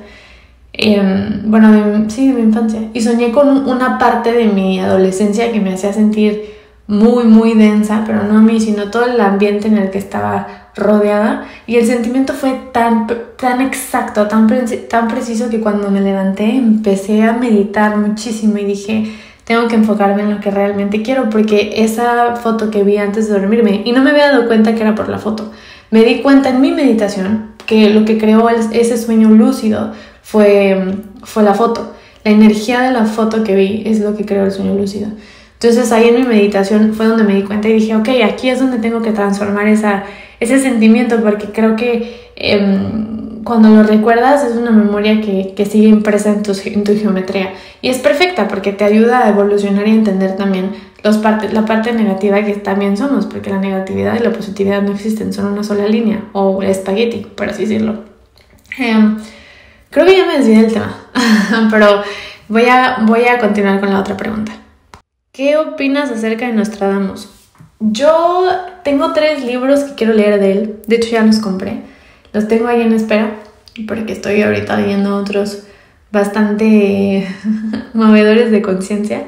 Em, 0.80 1.50
bueno, 1.50 2.08
sí, 2.08 2.28
de 2.28 2.35
mi 2.35 2.42
infancia. 2.42 2.80
Y 2.94 3.00
soñé 3.00 3.32
con 3.32 3.68
una 3.68 3.99
parte 3.99 4.32
de 4.32 4.47
mi 4.47 4.78
adolescencia 4.78 5.50
que 5.50 5.61
me 5.61 5.75
hacía 5.75 5.92
sentir 5.92 6.54
muy, 6.87 7.25
muy 7.25 7.54
densa, 7.54 8.04
pero 8.06 8.23
no 8.23 8.38
a 8.38 8.40
mí, 8.40 8.61
sino 8.61 8.88
todo 8.88 9.04
el 9.06 9.20
ambiente 9.20 9.66
en 9.66 9.76
el 9.76 9.90
que 9.90 9.99
estaba 9.99 10.70
rodeada. 10.76 11.47
Y 11.66 11.76
el 11.76 11.87
sentimiento 11.87 12.32
fue 12.32 12.52
tan, 12.73 13.08
tan 13.37 13.61
exacto, 13.61 14.28
tan, 14.28 14.47
tan 14.88 15.08
preciso 15.08 15.50
que 15.50 15.61
cuando 15.61 15.90
me 15.90 16.00
levanté 16.00 16.54
empecé 16.54 17.23
a 17.25 17.32
meditar 17.32 17.97
muchísimo 17.97 18.56
y 18.58 18.64
dije, 18.64 19.12
tengo 19.42 19.66
que 19.66 19.75
enfocarme 19.75 20.23
en 20.23 20.30
lo 20.30 20.40
que 20.40 20.52
realmente 20.52 21.02
quiero, 21.02 21.28
porque 21.28 21.73
esa 21.82 22.37
foto 22.37 22.70
que 22.70 22.85
vi 22.85 22.99
antes 22.99 23.28
de 23.28 23.40
dormirme, 23.40 23.82
y 23.85 23.90
no 23.90 24.00
me 24.00 24.11
había 24.11 24.30
dado 24.30 24.47
cuenta 24.47 24.76
que 24.76 24.82
era 24.82 24.94
por 24.94 25.08
la 25.08 25.18
foto, 25.18 25.50
me 25.90 26.04
di 26.04 26.20
cuenta 26.20 26.50
en 26.50 26.61
mi 26.61 26.70
meditación 26.70 27.49
que 27.66 27.90
lo 27.90 28.04
que 28.04 28.16
creó 28.16 28.49
ese 28.49 28.97
sueño 28.97 29.28
lúcido 29.30 29.92
fue, 30.28 30.78
fue 31.23 31.42
la 31.42 31.54
foto. 31.54 31.94
La 32.23 32.32
energía 32.32 32.82
de 32.82 32.92
la 32.92 33.06
foto 33.06 33.44
que 33.44 33.54
vi 33.54 33.82
es 33.87 34.00
lo 34.00 34.14
que 34.14 34.26
creó 34.26 34.44
el 34.44 34.52
sueño 34.52 34.75
lúcido. 34.75 35.08
Entonces 35.54 35.90
ahí 35.90 36.08
en 36.08 36.16
mi 36.16 36.23
meditación 36.25 36.92
fue 36.92 37.06
donde 37.06 37.25
me 37.25 37.35
di 37.35 37.44
cuenta 37.44 37.68
y 37.68 37.73
dije, 37.73 37.97
ok, 37.97 38.08
aquí 38.25 38.50
es 38.50 38.61
donde 38.61 38.76
tengo 38.78 39.00
que 39.00 39.12
transformar 39.12 39.66
esa, 39.68 40.04
ese 40.38 40.61
sentimiento 40.61 41.23
porque 41.23 41.47
creo 41.47 41.76
que 41.76 42.30
em, 42.37 43.42
cuando 43.42 43.70
lo 43.70 43.82
recuerdas 43.82 44.44
es 44.44 44.54
una 44.54 44.70
memoria 44.70 45.23
que, 45.23 45.54
que 45.56 45.64
sigue 45.64 45.88
impresa 45.88 46.30
en 46.30 46.42
tu, 46.42 46.54
geometría 46.54 47.54
y 47.80 47.88
es 47.88 47.97
perfecta 47.97 48.49
porque 48.49 48.73
te 48.73 48.85
ayuda 48.85 49.25
a 49.25 49.30
evolucionar 49.30 49.88
y 49.88 49.92
entender 49.92 50.37
también 50.37 50.73
los 51.02 51.23
la 51.23 51.64
parte 51.64 51.92
negativa 51.92 52.44
que 52.44 52.54
también 52.54 52.99
somos, 52.99 53.25
porque 53.25 53.49
la 53.49 53.61
negatividad 53.61 54.20
y 54.20 54.23
la 54.23 54.32
positividad 54.32 54.82
no 54.82 54.92
existen, 54.92 55.32
son 55.32 55.47
una 55.47 55.64
sola 55.64 55.87
línea 55.87 56.25
o 56.32 56.62
espagueti, 56.62 57.26
por 57.35 57.49
así 57.49 57.62
decirlo. 57.62 58.04
Em, 58.78 59.16
creo 59.90 60.07
que 60.07 60.16
ya 60.16 60.26
me 60.26 60.38
desvié 60.38 60.62
del 60.62 60.73
tema, 60.73 60.97
pero 61.71 62.02
voy 62.49 62.66
a, 62.66 62.99
voy 63.02 63.25
a 63.25 63.38
continuar 63.38 63.80
con 63.80 63.90
la 63.92 64.00
otra 64.00 64.16
pregunta. 64.16 64.52
¿Qué 65.33 65.57
opinas 65.57 66.11
acerca 66.11 66.47
de 66.47 66.52
Nostradamus? 66.52 67.28
Yo 67.80 68.50
tengo 68.83 69.12
tres 69.12 69.45
libros 69.45 69.80
que 69.85 69.95
quiero 69.95 70.12
leer 70.12 70.40
de 70.40 70.52
él. 70.52 70.76
De 70.87 70.97
hecho, 70.97 71.11
ya 71.11 71.23
los 71.23 71.38
compré. 71.38 71.83
Los 72.33 72.49
tengo 72.49 72.66
ahí 72.66 72.80
en 72.80 72.92
espera 72.92 73.37
porque 73.87 74.12
estoy 74.12 74.42
ahorita 74.42 74.76
leyendo 74.76 75.16
otros 75.16 75.62
bastante 76.11 77.28
movedores 77.95 78.50
de 78.50 78.62
conciencia. 78.62 79.26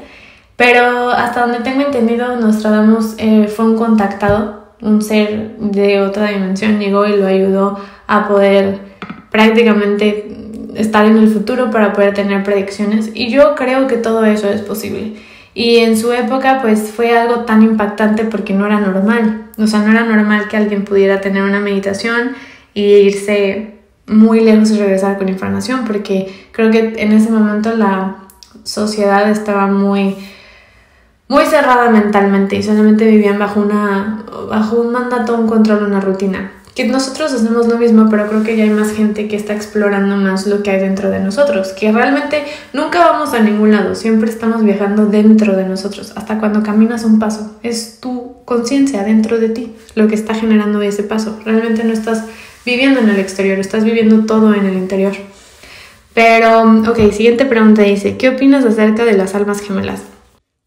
Pero 0.56 1.10
hasta 1.10 1.42
donde 1.42 1.60
tengo 1.60 1.82
entendido, 1.82 2.36
Nostradamus 2.36 3.14
eh, 3.18 3.48
fue 3.48 3.66
un 3.66 3.76
contactado, 3.76 4.74
un 4.82 5.00
ser 5.00 5.56
de 5.58 6.00
otra 6.00 6.30
dimensión, 6.30 6.78
llegó 6.78 7.06
y 7.06 7.16
lo 7.16 7.26
ayudó 7.26 7.78
a 8.06 8.28
poder 8.28 8.78
prácticamente 9.30 10.39
estar 10.74 11.06
en 11.06 11.16
el 11.16 11.28
futuro 11.28 11.70
para 11.70 11.92
poder 11.92 12.14
tener 12.14 12.42
predicciones. 12.42 13.10
Y 13.14 13.30
yo 13.30 13.54
creo 13.54 13.86
que 13.86 13.96
todo 13.96 14.24
eso 14.24 14.48
es 14.48 14.62
posible. 14.62 15.14
Y 15.54 15.78
en 15.78 15.96
su 15.96 16.12
época 16.12 16.60
pues 16.62 16.90
fue 16.94 17.16
algo 17.16 17.44
tan 17.44 17.62
impactante 17.62 18.24
porque 18.24 18.54
no 18.54 18.66
era 18.66 18.80
normal. 18.80 19.50
O 19.58 19.66
sea, 19.66 19.80
no 19.80 19.90
era 19.90 20.04
normal 20.04 20.48
que 20.48 20.56
alguien 20.56 20.84
pudiera 20.84 21.20
tener 21.20 21.42
una 21.42 21.60
meditación 21.60 22.32
y 22.72 22.82
irse 22.82 23.74
muy 24.06 24.40
lejos 24.40 24.70
y 24.70 24.78
regresar 24.78 25.18
con 25.18 25.28
información 25.28 25.84
porque 25.86 26.48
creo 26.52 26.70
que 26.70 26.94
en 26.96 27.12
ese 27.12 27.30
momento 27.30 27.76
la 27.76 28.16
sociedad 28.64 29.30
estaba 29.30 29.66
muy 29.68 30.16
muy 31.28 31.44
cerrada 31.44 31.90
mentalmente 31.90 32.56
y 32.56 32.62
solamente 32.62 33.06
vivían 33.06 33.38
bajo 33.38 33.60
una 33.60 34.24
bajo 34.48 34.80
un 34.80 34.92
mandato, 34.92 35.36
un 35.36 35.46
control, 35.46 35.84
una 35.84 36.00
rutina 36.00 36.50
nosotros 36.84 37.32
hacemos 37.32 37.66
lo 37.66 37.78
mismo, 37.78 38.08
pero 38.10 38.28
creo 38.28 38.42
que 38.42 38.56
ya 38.56 38.64
hay 38.64 38.70
más 38.70 38.92
gente 38.92 39.28
que 39.28 39.36
está 39.36 39.54
explorando 39.54 40.16
más 40.16 40.46
lo 40.46 40.62
que 40.62 40.70
hay 40.70 40.80
dentro 40.80 41.10
de 41.10 41.20
nosotros, 41.20 41.68
que 41.68 41.90
realmente 41.90 42.44
nunca 42.72 43.00
vamos 43.00 43.34
a 43.34 43.40
ningún 43.40 43.72
lado, 43.72 43.94
siempre 43.94 44.30
estamos 44.30 44.62
viajando 44.62 45.06
dentro 45.06 45.56
de 45.56 45.64
nosotros, 45.64 46.12
hasta 46.16 46.38
cuando 46.38 46.62
caminas 46.62 47.04
un 47.04 47.18
paso, 47.18 47.58
es 47.62 47.98
tu 48.00 48.36
conciencia 48.44 49.02
dentro 49.02 49.38
de 49.38 49.48
ti 49.48 49.74
lo 49.94 50.08
que 50.08 50.14
está 50.14 50.34
generando 50.34 50.80
ese 50.82 51.02
paso, 51.02 51.38
realmente 51.44 51.84
no 51.84 51.92
estás 51.92 52.24
viviendo 52.64 53.00
en 53.00 53.08
el 53.08 53.18
exterior, 53.18 53.58
estás 53.58 53.84
viviendo 53.84 54.26
todo 54.26 54.54
en 54.54 54.66
el 54.66 54.74
interior. 54.74 55.12
Pero, 56.14 56.62
ok, 56.62 57.12
siguiente 57.12 57.46
pregunta 57.46 57.82
dice, 57.82 58.16
¿qué 58.16 58.30
opinas 58.30 58.64
acerca 58.64 59.04
de 59.04 59.16
las 59.16 59.34
almas 59.34 59.60
gemelas? 59.60 60.02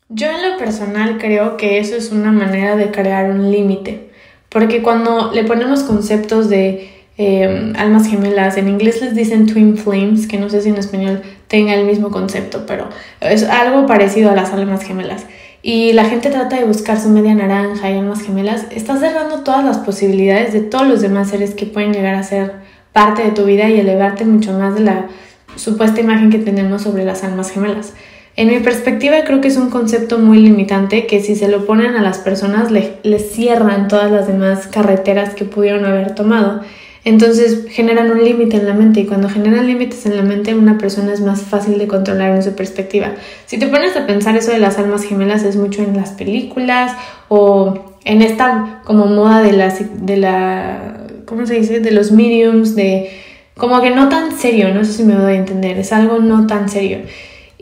Yo 0.10 0.28
en 0.28 0.52
lo 0.52 0.58
personal 0.58 1.18
creo 1.18 1.58
que 1.58 1.80
eso 1.80 1.96
es 1.96 2.12
una 2.12 2.32
manera 2.32 2.76
de 2.76 2.92
crear 2.92 3.30
un 3.30 3.52
límite 3.52 4.13
porque 4.54 4.84
cuando 4.84 5.32
le 5.34 5.44
ponemos 5.44 5.82
conceptos 5.82 6.48
de 6.48 6.90
eh, 7.18 7.74
almas 7.76 8.08
gemelas, 8.08 8.56
en 8.56 8.70
inglés 8.70 9.02
les 9.02 9.16
dicen 9.16 9.48
twin 9.48 9.76
flames, 9.76 10.28
que 10.28 10.38
no 10.38 10.48
sé 10.48 10.62
si 10.62 10.70
en 10.70 10.78
español 10.78 11.24
tenga 11.48 11.74
el 11.74 11.86
mismo 11.86 12.12
concepto, 12.12 12.66
pero 12.68 12.88
es 13.20 13.44
algo 13.44 13.88
parecido 13.88 14.30
a 14.30 14.36
las 14.36 14.54
almas 14.54 14.84
gemelas. 14.84 15.26
Y 15.64 15.94
la 15.94 16.06
gente 16.06 16.30
trata 16.30 16.58
de 16.58 16.66
buscar 16.66 17.00
su 17.00 17.10
media 17.10 17.34
naranja 17.34 17.90
y 17.90 17.98
almas 17.98 18.22
gemelas. 18.22 18.68
Estás 18.70 19.00
cerrando 19.00 19.40
todas 19.44 19.66
las 19.66 19.80
posibilidades 19.80 20.54
de 20.54 20.62
todos 20.62 20.88
los 20.88 21.02
demás 21.02 21.30
seres 21.30 21.56
que 21.56 21.66
pueden 21.66 21.94
llegar 21.94 22.14
a 22.14 22.24
ser 22.24 22.54
parte 22.92 23.24
de 23.24 23.32
tu 23.32 23.46
vida 23.46 23.70
y 23.70 23.80
elevarte 23.80 24.24
mucho 24.24 24.54
más 24.54 24.76
de 24.76 24.82
la 24.82 25.08
supuesta 25.56 26.02
imagen 26.02 26.30
que 26.30 26.38
tenemos 26.38 26.84
sobre 26.84 27.06
las 27.06 27.24
almas 27.24 27.50
gemelas. 27.50 27.94
En 28.36 28.48
mi 28.48 28.60
perspectiva 28.60 29.24
creo 29.26 29.42
que 29.42 29.48
es 29.48 29.58
un 29.58 29.70
concepto 29.70 30.18
muy 30.18 30.40
limitante 30.40 31.06
que 31.06 31.22
si 31.22 31.36
se 31.36 31.48
lo 31.48 31.66
ponen 31.66 31.96
a 31.96 32.02
las 32.02 32.18
personas 32.18 32.72
les 32.72 33.32
cierran 33.32 33.88
todas 33.88 34.12
las 34.12 34.26
demás 34.28 34.68
carreteras 34.68 35.36
que 35.36 35.46
pudieron 35.46 35.86
haber 35.86 36.16
tomado. 36.16 36.62
Entonces 37.06 37.66
generan 37.70 38.10
un 38.12 38.24
límite 38.24 38.58
en 38.58 38.66
la 38.66 38.74
mente 38.74 39.02
y 39.02 39.06
cuando 39.06 39.30
generan 39.30 39.68
límites 39.68 40.06
en 40.06 40.16
la 40.16 40.24
mente 40.24 40.56
una 40.56 40.78
persona 40.78 41.14
es 41.14 41.22
más 41.22 41.42
fácil 41.42 41.78
de 41.78 41.88
controlar 41.88 42.36
en 42.36 42.42
su 42.42 42.56
perspectiva. 42.56 43.12
Si 43.46 43.60
te 43.60 43.68
pones 43.68 43.96
a 43.98 44.08
pensar 44.08 44.36
eso 44.36 44.52
de 44.52 44.60
las 44.60 44.80
almas 44.80 45.04
gemelas 45.04 45.44
es 45.44 45.56
mucho 45.56 45.84
en 45.84 45.96
las 45.96 46.12
películas 46.12 46.96
o 47.28 47.98
en 48.06 48.22
esta 48.22 48.82
como 48.86 49.06
moda 49.06 49.44
de 49.44 49.52
la, 49.52 49.70
de 49.70 50.18
la 50.18 51.06
¿cómo 51.26 51.46
se 51.46 51.56
dice? 51.56 51.82
De 51.82 51.92
los 51.92 52.12
mediums, 52.12 52.76
de 52.76 53.12
como 53.58 53.82
que 53.82 53.92
no 53.92 54.10
tan 54.10 54.32
serio, 54.32 54.74
no 54.74 54.84
sé 54.84 54.94
si 54.94 55.04
me 55.04 55.14
doy 55.14 55.34
a 55.34 55.38
entender, 55.38 55.78
es 55.78 55.94
algo 55.94 56.20
no 56.20 56.48
tan 56.48 56.70
serio. 56.70 57.00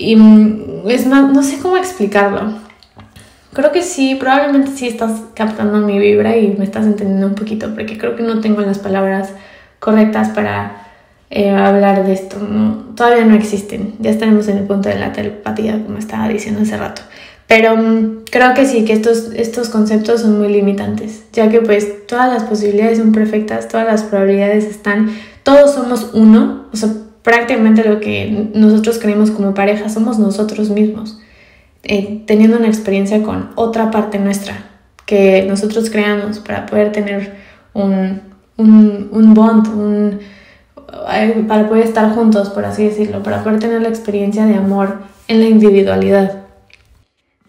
Y 0.02 0.16
mm, 0.16 0.90
es 0.90 1.06
no 1.06 1.44
sé 1.44 1.60
cómo 1.60 1.78
explicarlo. 1.78 2.54
Creo 3.54 3.72
que 3.72 3.84
sí, 3.84 4.16
probablemente 4.16 4.72
sí 4.72 4.88
estás 4.88 5.22
captando 5.36 5.80
mi 5.80 6.00
vibra 6.00 6.38
y 6.38 6.56
me 6.58 6.64
estás 6.64 6.86
entendiendo 6.86 7.28
un 7.28 7.36
poquito, 7.36 7.74
porque 7.76 7.98
creo 7.98 8.16
que 8.16 8.24
no 8.24 8.40
tengo 8.40 8.62
las 8.62 8.80
palabras 8.80 9.30
correctas 9.80 10.30
para 10.30 10.88
eh, 11.30 11.50
hablar 11.52 12.06
de 12.06 12.14
esto. 12.14 12.38
todavía 12.96 13.26
no 13.26 13.36
existen. 13.36 13.96
Ya 14.00 14.10
estaremos 14.10 14.48
en 14.48 14.58
el 14.58 14.64
punto 14.64 14.90
de 14.90 14.98
la 14.98 15.12
telepatía, 15.12 15.84
como 15.84 15.98
estaba 15.98 16.30
diciendo 16.30 16.62
hace 16.62 16.78
rato. 16.78 17.02
Pero 17.48 17.76
mm, 17.76 18.24
creo 18.32 18.54
que 18.54 18.66
sí, 18.66 18.86
que 18.86 18.94
estos, 18.94 19.32
estos 19.36 19.70
conceptos 19.70 20.22
son 20.22 20.40
muy 20.40 20.48
limitantes, 20.48 21.26
ya 21.34 21.50
que 21.50 21.60
pues 21.60 22.08
todas 22.08 22.32
las 22.32 22.44
posibilidades 22.44 22.98
son 22.98 23.12
perfectas, 23.12 23.68
todas 23.68 23.86
las 23.86 24.04
probabilidades 24.04 24.64
están, 24.64 25.10
todos 25.44 25.74
somos 25.74 26.12
uno, 26.14 26.68
o 26.72 26.78
sea, 26.78 26.90
prácticamente 27.24 27.84
lo 27.84 28.00
que 28.00 28.50
nosotros 28.54 29.00
creemos 29.00 29.32
como 29.32 29.54
pareja 29.54 29.90
somos 29.90 30.20
nosotros 30.20 30.70
mismos. 30.70 31.20
eh, 31.84 32.24
teniendo 32.28 32.58
una 32.58 32.68
experiencia 32.68 33.24
con 33.24 33.50
otra 33.56 33.92
parte 33.92 34.20
nuestra 34.20 34.66
que 35.06 35.44
nosotros 35.48 35.90
creamos 35.90 36.40
para 36.40 36.66
poder 36.66 36.92
tener 36.92 37.36
un, 37.74 38.22
un, 38.58 39.10
un 39.12 39.34
bond, 39.34 39.68
un, 39.68 40.20
eh, 41.12 41.44
para 41.48 41.68
poder 41.68 41.86
estar 41.86 42.14
juntos, 42.14 42.50
por 42.50 42.66
así 42.66 42.86
decirlo, 42.86 43.24
para 43.24 43.44
poder 43.44 43.60
tener 43.60 43.82
la 43.82 43.90
experiencia 43.90 44.46
de 44.46 44.56
amor 44.56 45.00
en 45.28 45.42
la 45.42 45.48
individualidad. 45.48 46.44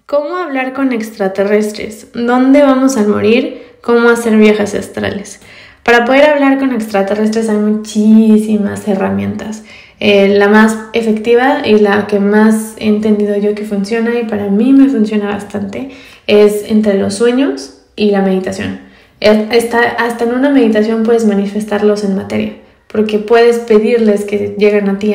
¿Cómo 0.07 0.37
hablar 0.37 0.73
con 0.73 0.93
extraterrestres? 0.93 2.09
¿Dónde 2.15 2.63
vamos 2.63 2.97
a 2.97 3.03
morir? 3.07 3.63
¿Cómo 3.83 4.09
hacer 4.11 4.37
viajes 4.37 4.75
astrales? 4.75 5.41
Para 5.83 6.05
poder 6.05 6.25
hablar 6.25 6.59
con 6.59 6.73
extraterrestres 6.73 7.49
hay 7.49 7.59
muchísimas 7.59 8.87
herramientas. 8.87 9.65
Eh, 9.99 10.37
la 10.37 10.49
más 10.49 10.77
efectiva 10.95 11.63
y 11.65 11.79
la 11.79 12.07
que 12.07 12.19
más 12.19 12.75
he 12.79 12.89
entendido 12.89 13.37
yo 13.37 13.55
que 13.55 13.65
funciona 13.65 14.19
y 14.19 14.25
para 14.25 14.49
mí 14.49 14.73
me 14.73 14.89
funciona 14.89 15.29
bastante 15.29 15.91
es 16.27 16.65
entre 16.69 16.99
los 16.99 17.15
sueños 17.15 17.83
y 17.95 18.11
la 18.11 18.23
meditación. 18.23 18.81
hasta 19.21 20.25
en 20.25 20.35
una 20.35 20.51
meditación 20.51 21.05
puedes 21.05 21.25
manifestarlos 21.25 22.03
en 22.03 22.17
materia, 22.17 22.55
porque 22.89 23.19
puedes 23.19 23.59
pedirles 23.59 24.25
que 24.25 24.57
lleguen 24.59 24.89
a 24.89 24.99
ti 24.99 25.15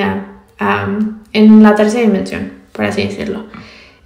en 1.33 1.63
la 1.63 1.75
tercera 1.75 2.03
dimensión, 2.03 2.51
por 2.71 2.85
así 2.85 3.03
decirlo. 3.03 3.45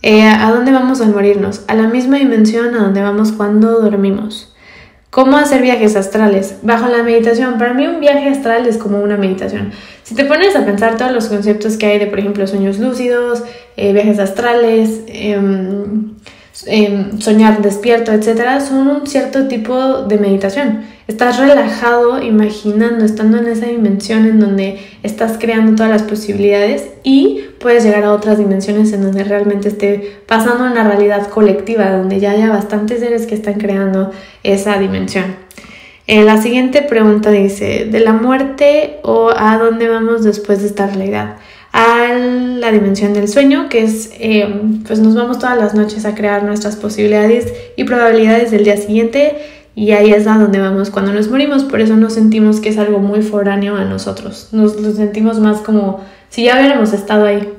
Eh, 0.01 0.24
¿A 0.24 0.50
dónde 0.51 0.72
vamos 0.72 1.00
al 1.01 1.13
morirnos? 1.13 1.63
A 1.68 1.75
la 1.75 1.88
misma 1.88 2.18
dimensión 2.18 2.74
a 2.74 2.80
donde 2.80 3.01
vamos 3.01 3.32
cuando 3.32 3.82
dormimos. 3.82 4.50
¿Cómo 5.12 5.36
hacer 5.36 5.62
viajes 5.62 5.98
astrales? 5.98 6.56
Bajo 6.62 6.88
la 6.88 7.03
meditación. 7.03 7.58
Para 7.58 7.74
mí 7.74 7.86
un 7.86 8.00
viaje 8.00 8.30
astral 8.30 8.65
es 8.65 8.77
como 8.77 9.00
una 9.00 9.18
meditación. 9.18 9.74
Si 10.03 10.15
te 10.15 10.24
pones 10.24 10.56
a 10.56 10.65
pensar 10.65 10.96
todos 10.96 11.12
los 11.12 11.25
conceptos 11.25 11.75
que 11.75 11.86
hay 11.86 12.00
de, 12.00 12.08
por 12.08 12.20
ejemplo, 12.20 12.48
sueños 12.48 12.80
lúcidos, 12.80 13.44
eh, 13.75 13.91
viajes 13.91 14.20
astrales, 14.20 15.01
em, 15.08 16.13
em, 16.68 17.20
soñar 17.20 17.62
despierto, 17.62 18.12
etcétera, 18.12 18.62
son 18.62 18.88
un 18.88 19.08
cierto 19.08 19.48
tipo 19.48 20.03
de 20.03 20.18
meditación. 20.18 20.82
Estás 21.08 21.39
relajado, 21.39 22.22
imaginando, 22.22 23.03
estando 23.03 23.38
en 23.38 23.48
esa 23.48 23.65
dimensión 23.65 24.25
en 24.25 24.39
donde 24.39 24.80
estás 25.03 25.38
creando 25.39 25.75
todas 25.75 25.91
las 25.91 26.03
posibilidades 26.03 26.86
y 27.03 27.41
puedes 27.60 27.84
llegar 27.84 28.03
a 28.03 28.13
otras 28.13 28.38
dimensiones 28.38 28.94
en 28.94 29.03
donde 29.03 29.24
realmente 29.24 29.70
esté 29.70 30.20
pasando 30.27 30.63
una 30.63 30.84
realidad 30.84 31.27
colectiva, 31.27 31.91
donde 31.91 32.20
ya 32.20 32.32
haya 32.32 32.50
bastantes 32.50 33.00
seres 33.00 33.27
que 33.27 33.36
están 33.36 33.56
creando 33.56 34.12
esa 34.44 34.77
dimensión. 34.77 35.36
Eh, 36.08 36.24
la 36.24 36.41
siguiente 36.41 36.82
pregunta 36.82 37.32
dice, 37.32 37.86
¿de 37.86 38.00
la 38.00 38.13
muerte 38.13 39.00
o 39.03 39.32
a 39.36 39.58
dónde 39.58 39.88
vamos 39.88 40.24
después 40.24 40.62
de 40.62 40.68
esta 40.68 40.88
realidad? 40.88 41.38
A 41.74 42.13
la 42.13 42.72
dimensión 42.72 43.13
del 43.13 43.28
sueño, 43.28 43.70
que 43.70 43.84
es, 43.84 44.12
eh, 44.20 44.48
pues 44.86 45.00
nos 45.00 45.16
vamos 45.16 45.40
todas 45.40 45.58
las 45.58 45.74
noches 45.74 46.06
a 46.06 46.16
crear 46.16 46.44
nuestras 46.44 46.75
posibilidades 46.75 47.54
y 47.75 47.84
probabilidades 47.86 48.51
del 48.51 48.63
día 48.63 48.78
siguiente 48.78 49.38
y 49.74 49.92
ahí 49.92 50.12
es 50.12 50.28
a 50.28 50.38
donde 50.38 50.60
vamos 50.60 50.90
cuando 50.90 51.13
nos 51.13 51.30
morimos, 51.30 51.63
por 51.63 51.80
eso 51.80 51.96
nos 51.96 52.13
sentimos 52.13 52.60
que 52.60 52.70
es 52.70 52.78
algo 52.78 53.00
muy 53.00 53.22
foráneo 53.22 53.78
a 53.78 53.86
nosotros, 53.86 54.50
nos 54.51 54.74
sentimos 54.96 55.40
más 55.40 55.60
como 55.60 56.01
si 56.30 56.44
ya 56.44 56.60
hubiéramos 56.60 56.94
estado 56.94 57.25
ahí. 57.25 57.54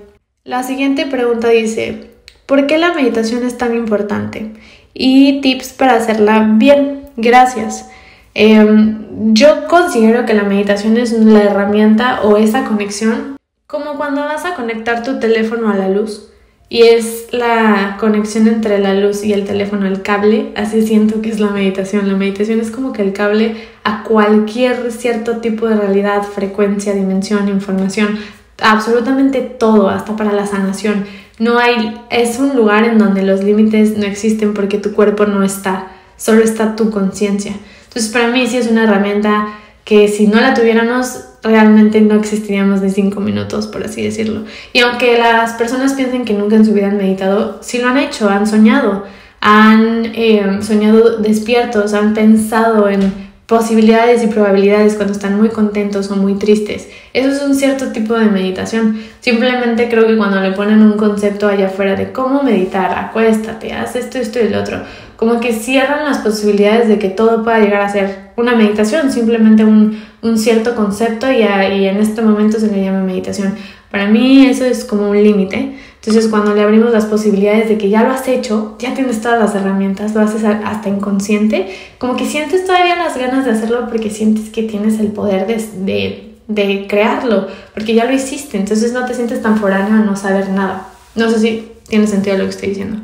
La 0.45 0.63
siguiente 0.63 1.07
pregunta 1.07 1.49
dice, 1.49 2.11
¿por 2.47 2.67
qué 2.67 2.77
la 2.77 2.93
meditación 2.93 3.45
es 3.45 3.57
tan 3.57 3.77
importante? 3.77 4.51
Y 4.93 5.41
tips 5.41 5.73
para 5.75 5.95
hacerla 5.95 6.55
bien. 6.57 7.03
Gracias. 7.17 7.89
Em, 8.35 9.35
yo 9.35 9.69
considero 9.69 10.25
que 10.27 10.35
la 10.35 10.43
meditación 10.43 10.97
es 10.97 11.13
la 11.13 11.43
herramienta 11.43 12.23
o 12.23 12.37
esa 12.37 12.65
conexión, 12.65 13.37
como 13.73 13.97
cuando 13.97 14.21
vas 14.21 14.45
a 14.45 14.55
conectar 14.55 15.03
tu 15.03 15.19
teléfono 15.19 15.71
a 15.71 15.75
la 15.75 15.89
luz 15.89 16.29
y 16.69 16.83
es 16.83 17.29
la 17.33 17.97
conexión 17.99 18.47
entre 18.47 18.79
la 18.79 18.93
luz 18.93 19.25
y 19.25 19.33
el 19.33 19.45
teléfono, 19.45 19.87
el 19.87 20.03
cable, 20.03 20.53
así 20.57 20.87
siento 20.87 21.23
que 21.23 21.31
es 21.31 21.41
la 21.41 21.49
meditación. 21.49 22.07
La 22.07 22.15
meditación 22.15 22.61
es 22.61 22.71
como 22.71 22.93
que 22.93 23.01
el 23.01 23.15
cable 23.15 23.57
a 23.83 24.05
cualquier 24.05 24.93
cierto 24.93 25.39
tipo 25.39 25.67
de 25.67 25.77
realidad, 25.77 26.23
frecuencia, 26.23 26.93
dimensión, 26.93 27.49
información, 27.49 28.19
absolutamente 28.61 29.41
todo, 29.41 29.89
hasta 29.89 30.17
para 30.17 30.33
la 30.33 30.47
sanación. 30.47 31.07
No 31.39 31.59
hay, 31.59 31.99
es 32.11 32.39
un 32.39 32.55
lugar 32.55 32.85
en 32.85 32.99
donde 32.99 33.23
los 33.23 33.43
límites 33.43 33.97
no 33.97 34.05
existen 34.05 34.53
porque 34.53 34.77
tu 34.77 34.93
cuerpo 34.93 35.25
no 35.25 35.43
está, 35.43 35.93
solo 36.19 36.43
está 36.43 36.77
tu 36.77 36.91
conciencia. 36.91 37.55
Entonces 37.85 38.13
para 38.13 38.29
mí 38.29 38.47
sí 38.47 38.59
es 38.59 38.71
una 38.71 38.85
herramienta 38.85 39.49
que 39.87 40.09
si 40.09 40.27
no 40.27 40.43
la 40.43 40.53
tuviéramos 40.53 41.32
realmente 41.43 42.01
no 42.01 42.15
existiríamos 42.15 42.81
de 42.81 42.91
cinco 42.91 43.21
minutos, 43.21 43.67
por 43.67 43.85
así 43.85 44.03
decirlo. 44.03 44.45
Y 44.73 44.81
aunque 44.81 45.19
las 45.19 45.53
personas 45.55 45.95
piensen 45.95 46.25
que 46.25 46.35
nunca 46.35 46.57
en 46.57 46.65
su 46.65 46.73
vida 46.73 46.89
han 46.89 46.97
meditado, 46.97 47.59
sí 47.63 47.79
lo 47.79 47.89
han 47.89 47.99
hecho, 47.99 48.29
han 48.29 48.47
soñado, 48.47 49.05
han 49.41 50.07
eh, 50.15 50.59
soñado 50.63 51.19
despiertos, 51.19 51.95
han 51.95 52.15
pensado 52.15 52.89
en 52.89 53.33
posibilidades 53.47 54.23
y 54.23 54.29
probabilidades 54.29 54.95
cuando 54.95 55.13
están 55.13 55.37
muy 55.37 55.51
contentos 55.51 56.11
o 56.11 56.17
muy 56.17 56.35
tristes. 56.37 56.89
Eso 57.13 57.29
es 57.29 57.43
un 57.43 57.55
cierto 57.55 57.89
tipo 57.89 58.15
de 58.15 58.27
meditación. 58.27 59.03
Simplemente 59.21 59.91
creo 59.91 60.07
que 60.07 60.17
cuando 60.17 60.41
le 60.41 60.53
ponen 60.53 60.81
un 60.81 60.97
concepto 60.97 61.49
allá 61.49 61.67
afuera 61.67 61.95
de 61.95 62.13
cómo 62.13 62.43
meditar, 62.43 62.97
acuéstate, 62.97 63.73
haz 63.73 63.97
esto, 63.97 64.19
esto 64.19 64.39
y 64.39 64.47
el 64.47 64.55
otro, 64.55 64.83
como 65.17 65.39
que 65.39 65.53
cierran 65.53 66.05
las 66.05 66.19
posibilidades 66.19 66.89
de 66.89 66.99
que 66.99 67.11
todo 67.11 67.45
pueda 67.45 67.59
llegar 67.59 67.83
a 67.83 67.89
ser 67.89 68.22
una 68.37 68.55
meditación, 68.55 69.11
simplemente 69.11 69.65
un, 69.65 70.01
cierto 70.37 70.75
concepto 70.75 71.31
y, 71.31 71.39
y 71.39 71.87
en 71.87 71.97
este 71.97 72.23
momento 72.23 72.59
se 72.59 72.69
le 72.69 72.85
llama 72.85 73.03
meditación. 73.03 73.55
Para 73.91 74.07
mí 74.07 74.47
eso 74.47 74.65
es 74.65 74.85
como 74.85 75.11
un 75.11 75.23
límite. 75.23 75.77
Entonces 76.05 76.29
cuando 76.29 76.53
le 76.53 76.63
abrimos 76.63 76.91
las 76.91 77.05
posibilidades 77.05 77.69
de 77.69 77.79
que 77.79 77.89
ya 77.89 78.03
lo 78.03 78.11
has 78.11 78.27
hecho, 78.27 78.75
ya 78.81 78.93
tienes 78.93 79.21
todas 79.21 79.39
las 79.39 79.55
herramientas, 79.55 80.15
lo 80.15 80.21
haces 80.21 80.43
hasta 80.45 80.89
inconsciente, 80.89 81.77
como 81.99 82.17
que 82.17 82.25
sientes 82.25 82.65
todavía 82.67 82.97
las 82.97 83.17
ganas 83.17 83.45
de 83.45 83.53
hacerlo 83.53 83.87
porque 83.89 84.11
sientes 84.11 84.49
que 84.49 84.65
tienes 84.65 84.99
el 84.99 85.09
poder 85.09 85.47
de, 85.47 86.35
de, 86.49 86.87
crearlo, 86.89 87.47
porque 87.73 87.95
ya 87.95 88.07
lo 88.07 88.13
hiciste, 88.13 88.57
entonces 88.57 88.93
no 88.93 89.07
te 89.07 89.15
sientes 89.15 89.43
tan 89.43 89.59
foráneo 89.59 90.03
a 90.03 90.05
no 90.05 90.17
saber 90.17 90.49
nada. 90.49 90.89
No 91.15 91.31
sé 91.31 91.39
si 91.39 91.69
tiene 91.87 92.09
sentido 92.09 92.37
lo 92.37 92.45
que 92.45 92.51
estoy 92.51 92.71
diciendo. 92.71 92.99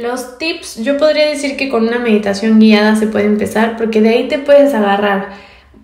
Los 0.00 0.38
tips, 0.38 0.84
yo 0.84 0.96
podría 0.96 1.28
decir 1.28 1.56
que 1.56 1.68
con 1.68 1.88
una 1.88 1.98
meditación 1.98 2.60
guiada 2.60 2.94
se 2.94 3.08
puede 3.08 3.24
empezar 3.24 3.76
porque 3.76 4.00
de 4.00 4.10
ahí 4.10 4.28
te 4.28 4.38
puedes 4.38 4.72
agarrar. 4.72 5.30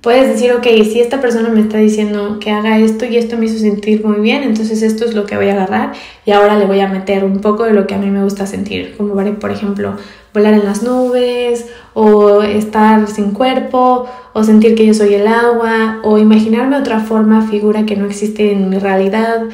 Puedes 0.03 0.29
decir, 0.29 0.53
ok, 0.53 0.67
si 0.85 1.01
esta 1.01 1.21
persona 1.21 1.49
me 1.49 1.61
está 1.61 1.79
diciendo 1.79 2.39
que 2.39 2.51
haga 2.51 2.79
esto 2.79 3.07
y 3.07 3.17
esto 3.17 3.39
me 3.39 3.47
hizo 3.47 3.59
sentir 3.59 4.05
muy 4.05 4.21
bien, 4.21 4.43
entonces 4.43 4.83
esto 4.83 5.05
es 5.05 5.15
lo 5.15 5.25
que 5.25 5.37
voy 5.37 5.49
a 5.49 5.55
agarrar 5.55 5.93
y 6.27 6.31
ahora 6.31 6.59
le 6.59 6.67
voy 6.67 6.81
a 6.81 6.89
meter 6.89 7.25
un 7.25 7.41
poco 7.41 7.65
de 7.65 7.73
lo 7.73 7.87
que 7.87 7.95
a 7.95 7.99
mí 7.99 8.11
me 8.11 8.23
gusta 8.23 8.47
sentir, 8.47 8.95
como 8.97 9.15
por 9.15 9.51
ejemplo 9.51 9.97
volar 10.35 10.53
en 10.53 10.65
las 10.65 10.83
nubes 10.83 11.67
o 11.95 12.43
estar 12.43 13.09
sin 13.09 13.31
cuerpo 13.31 14.07
o 14.35 14.45
sentir 14.45 14.75
que 14.75 14.87
yo 14.87 14.95
soy 14.95 15.15
el 15.15 15.27
agua 15.27 16.01
o 16.05 16.19
imaginarme 16.19 16.77
otra 16.77 17.01
forma, 17.01 17.49
figura 17.49 17.87
que 17.87 17.97
no 17.97 18.05
existe 18.05 18.53
en 18.53 18.69
mi 18.69 18.79
realidad 18.79 19.45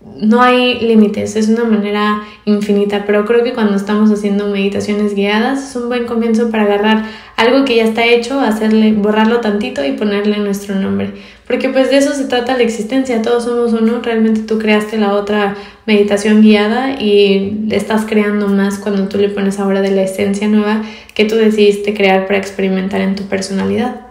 no 0.00 0.42
hay 0.42 0.78
límites, 0.80 1.34
es 1.34 1.48
una 1.48 1.64
manera 1.64 2.22
infinita, 2.44 3.04
pero 3.04 3.24
creo 3.24 3.42
que 3.42 3.52
cuando 3.52 3.74
estamos 3.74 4.10
haciendo 4.10 4.46
meditaciones 4.48 5.14
guiadas 5.14 5.70
es 5.70 5.76
un 5.76 5.88
buen 5.88 6.06
comienzo 6.06 6.50
para 6.50 6.64
agarrar 6.64 7.04
algo 7.36 7.64
que 7.64 7.76
ya 7.76 7.84
está 7.84 8.04
hecho, 8.04 8.40
hacerle, 8.40 8.92
borrarlo 8.92 9.40
tantito 9.40 9.84
y 9.84 9.92
ponerle 9.92 10.38
nuestro 10.38 10.76
nombre. 10.76 11.14
Porque 11.46 11.68
pues 11.68 11.90
de 11.90 11.98
eso 11.98 12.12
se 12.12 12.26
trata 12.26 12.56
la 12.56 12.62
existencia, 12.62 13.22
todos 13.22 13.44
somos 13.44 13.72
uno, 13.72 14.00
realmente 14.02 14.42
tú 14.42 14.58
creaste 14.58 14.98
la 14.98 15.14
otra 15.14 15.56
meditación 15.86 16.42
guiada 16.42 17.00
y 17.00 17.66
estás 17.70 18.04
creando 18.04 18.48
más 18.48 18.78
cuando 18.78 19.08
tú 19.08 19.18
le 19.18 19.30
pones 19.30 19.58
ahora 19.58 19.80
de 19.80 19.90
la 19.90 20.02
esencia 20.02 20.46
nueva 20.46 20.82
que 21.14 21.24
tú 21.24 21.36
decidiste 21.36 21.94
crear 21.94 22.26
para 22.26 22.38
experimentar 22.38 23.00
en 23.00 23.16
tu 23.16 23.24
personalidad. 23.24 24.07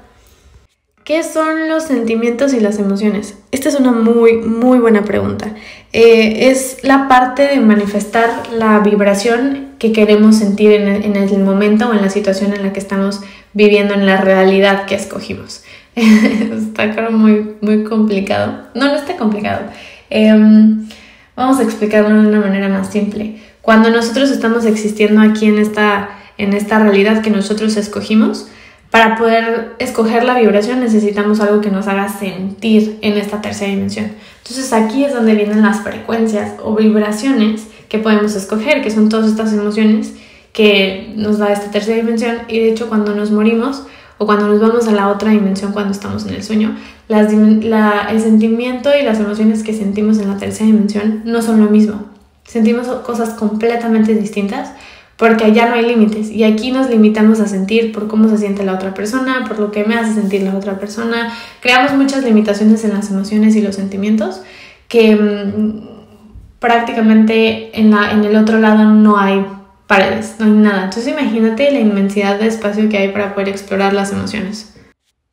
¿Qué 1.07 1.23
son 1.23 1.69
los 1.69 1.83
sentimientos 1.83 2.53
y 2.53 2.59
las 2.59 2.79
emociones? 2.79 3.35
Esta 3.53 3.69
es 3.69 3.75
una 3.75 3.93
muy, 3.93 4.33
muy 4.39 4.77
buena 4.77 5.05
pregunta. 5.05 5.55
Eh, 5.93 6.49
es 6.49 6.79
la 6.83 7.07
parte 7.07 7.43
de 7.43 7.61
manifestar 7.61 8.29
la 8.51 8.79
vibración 8.79 9.69
que 9.79 9.93
queremos 9.93 10.35
sentir 10.35 10.73
en 10.73 11.15
el, 11.15 11.39
momento 11.39 11.87
o 11.87 11.93
en 11.93 12.01
la 12.01 12.09
situación 12.09 12.51
en 12.51 12.61
la 12.61 12.73
que 12.73 12.79
estamos 12.79 13.21
viviendo, 13.53 13.93
en 13.93 14.05
la 14.05 14.17
realidad 14.17 14.83
que 14.83 14.95
escogimos. 14.95 15.63
está 15.95 17.09
muy, 17.09 17.55
muy 17.61 17.85
complicado. 17.85 18.63
No, 18.75 18.87
no 18.87 18.95
está 18.95 19.15
complicado. 19.15 19.61
Em, 20.09 20.89
vamos 21.37 21.59
a 21.59 21.63
explicarlo 21.63 22.21
de 22.21 22.27
una 22.27 22.41
manera 22.41 22.67
más 22.67 22.91
simple. 22.91 23.37
Cuando 23.61 23.89
nosotros 23.91 24.29
estamos 24.29 24.65
existiendo 24.65 25.21
aquí 25.21 25.45
en 25.45 25.57
esta, 25.57 26.09
en 26.37 26.51
esta 26.51 26.79
realidad 26.79 27.21
que 27.21 27.29
nosotros 27.29 27.77
escogimos, 27.77 28.49
para 28.91 29.17
poder 29.17 29.75
escoger 29.79 30.23
la 30.23 30.39
vibración 30.39 30.79
necesitamos 30.79 31.39
algo 31.39 31.61
que 31.61 31.69
nos 31.69 31.87
haga 31.87 32.07
sentir 32.09 32.97
en 33.01 33.17
esta 33.17 33.41
tercera 33.41 33.71
dimensión. 33.71 34.11
Entonces 34.39 34.71
aquí 34.71 35.03
es 35.03 35.13
donde 35.13 35.35
vienen 35.35 35.61
las 35.61 35.81
frecuencias 35.81 36.53
o 36.63 36.75
vibraciones 36.75 37.67
que 37.89 37.99
podemos 37.99 38.35
escoger, 38.35 38.81
que 38.81 38.91
son 38.91 39.09
todas 39.09 39.27
estas 39.27 39.51
emociones 39.53 40.13
que 40.53 41.13
nos 41.15 41.37
da 41.37 41.51
esta 41.51 41.69
tercera 41.69 41.97
dimensión 41.97 42.37
y 42.47 42.59
de 42.59 42.71
hecho 42.71 42.87
cuando 42.89 43.13
nos 43.13 43.31
morimos 43.31 43.83
o 44.17 44.25
cuando 44.25 44.47
nos 44.47 44.59
vamos 44.59 44.87
a 44.87 44.91
la 44.91 45.09
otra 45.09 45.31
dimensión 45.31 45.73
cuando 45.73 45.91
estamos 45.91 46.25
en 46.25 46.33
el 46.33 46.43
sueño, 46.43 46.75
el 47.09 48.21
sentimiento 48.21 48.89
y 48.99 49.03
las 49.03 49.19
emociones 49.19 49.63
que 49.63 49.73
sentimos 49.73 50.17
en 50.17 50.29
la 50.29 50.37
tercera 50.37 50.65
dimensión 50.65 51.21
no 51.25 51.41
son 51.41 51.63
lo 51.63 51.69
mismo. 51.69 52.05
sentimos 52.43 52.87
cosas 53.05 53.31
completamente 53.31 54.15
distintas 54.15 54.71
porque 55.17 55.45
allá 55.45 55.67
no 55.67 55.73
hay 55.73 55.85
límites 55.85 56.29
y 56.29 56.43
aquí 56.43 56.71
nos 56.71 56.89
limitamos 56.89 57.39
a 57.39 57.47
sentir 57.47 57.91
por 57.91 58.07
cómo 58.07 58.29
se 58.29 58.37
siente 58.37 58.63
la 58.63 58.73
otra 58.73 58.93
persona, 58.93 59.45
por 59.47 59.59
lo 59.59 59.71
que 59.71 59.83
me 59.83 59.95
hace 59.95 60.13
sentir 60.13 60.43
la 60.43 60.55
otra 60.55 60.79
persona. 60.79 61.33
Creamos 61.59 61.93
muchas 61.93 62.23
limitaciones 62.23 62.83
en 62.83 62.93
las 62.93 63.09
emociones 63.09 63.55
y 63.55 63.61
los 63.61 63.75
sentimientos 63.75 64.41
que 64.87 65.15
mm, 65.15 66.59
prácticamente 66.59 67.79
en, 67.79 67.91
la, 67.91 68.11
en 68.11 68.23
el 68.23 68.35
otro 68.35 68.59
lado 68.59 68.85
no 68.85 69.17
hay 69.17 69.43
paredes, 69.87 70.35
no 70.37 70.45
hay 70.45 70.51
nada. 70.51 70.83
Entonces 70.85 71.07
imagínate 71.07 71.71
la 71.71 71.79
inmensidad 71.79 72.39
de 72.39 72.47
espacio 72.47 72.87
que 72.87 72.97
hay 72.99 73.09
para 73.09 73.33
poder 73.33 73.49
explorar 73.49 73.93
las 73.93 74.11
emociones. 74.11 74.75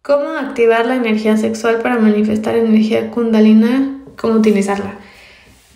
¿Cómo 0.00 0.30
activar 0.30 0.86
la 0.86 0.96
energía 0.96 1.36
sexual 1.36 1.80
para 1.82 1.98
manifestar 1.98 2.56
energía 2.56 3.10
kundalina? 3.10 4.00
¿Cómo 4.16 4.34
utilizarla? 4.34 4.98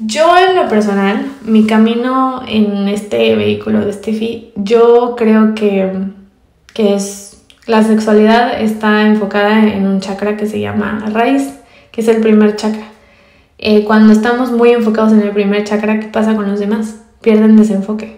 Yo 0.01 0.37
en 0.39 0.55
lo 0.55 0.69
personal, 0.69 1.27
mi 1.45 1.67
camino 1.67 2.43
en 2.47 2.87
este 2.89 3.35
vehículo 3.35 3.85
de 3.85 3.93
Steffi, 3.93 4.53
yo 4.55 5.17
creo 5.17 5.55
que, 5.55 5.91
que 6.73 6.95
es 6.95 7.29
la 7.69 7.83
sexualidad 7.83 8.63
está 8.63 9.07
enfocada 9.07 9.63
en 9.63 9.87
un 9.87 10.01
chakra 10.01 10.37
que 10.37 10.47
se 10.47 10.59
llama 10.59 11.05
raíz, 11.13 11.53
que 11.91 12.01
es 12.01 12.09
el 12.09 12.23
primer 12.23 12.57
chakra. 12.57 12.87
Eh, 13.59 13.85
cuando 13.85 14.13
estamos 14.13 14.53
muy 14.53 14.71
enfocados 14.71 15.13
en 15.13 15.21
el 15.21 15.33
primer 15.33 15.65
chakra, 15.65 15.99
¿qué 15.99 16.07
pasa 16.07 16.37
con 16.37 16.49
los 16.49 16.61
demás? 16.61 17.03
Pierden 17.21 17.57
desenfoque, 17.57 18.17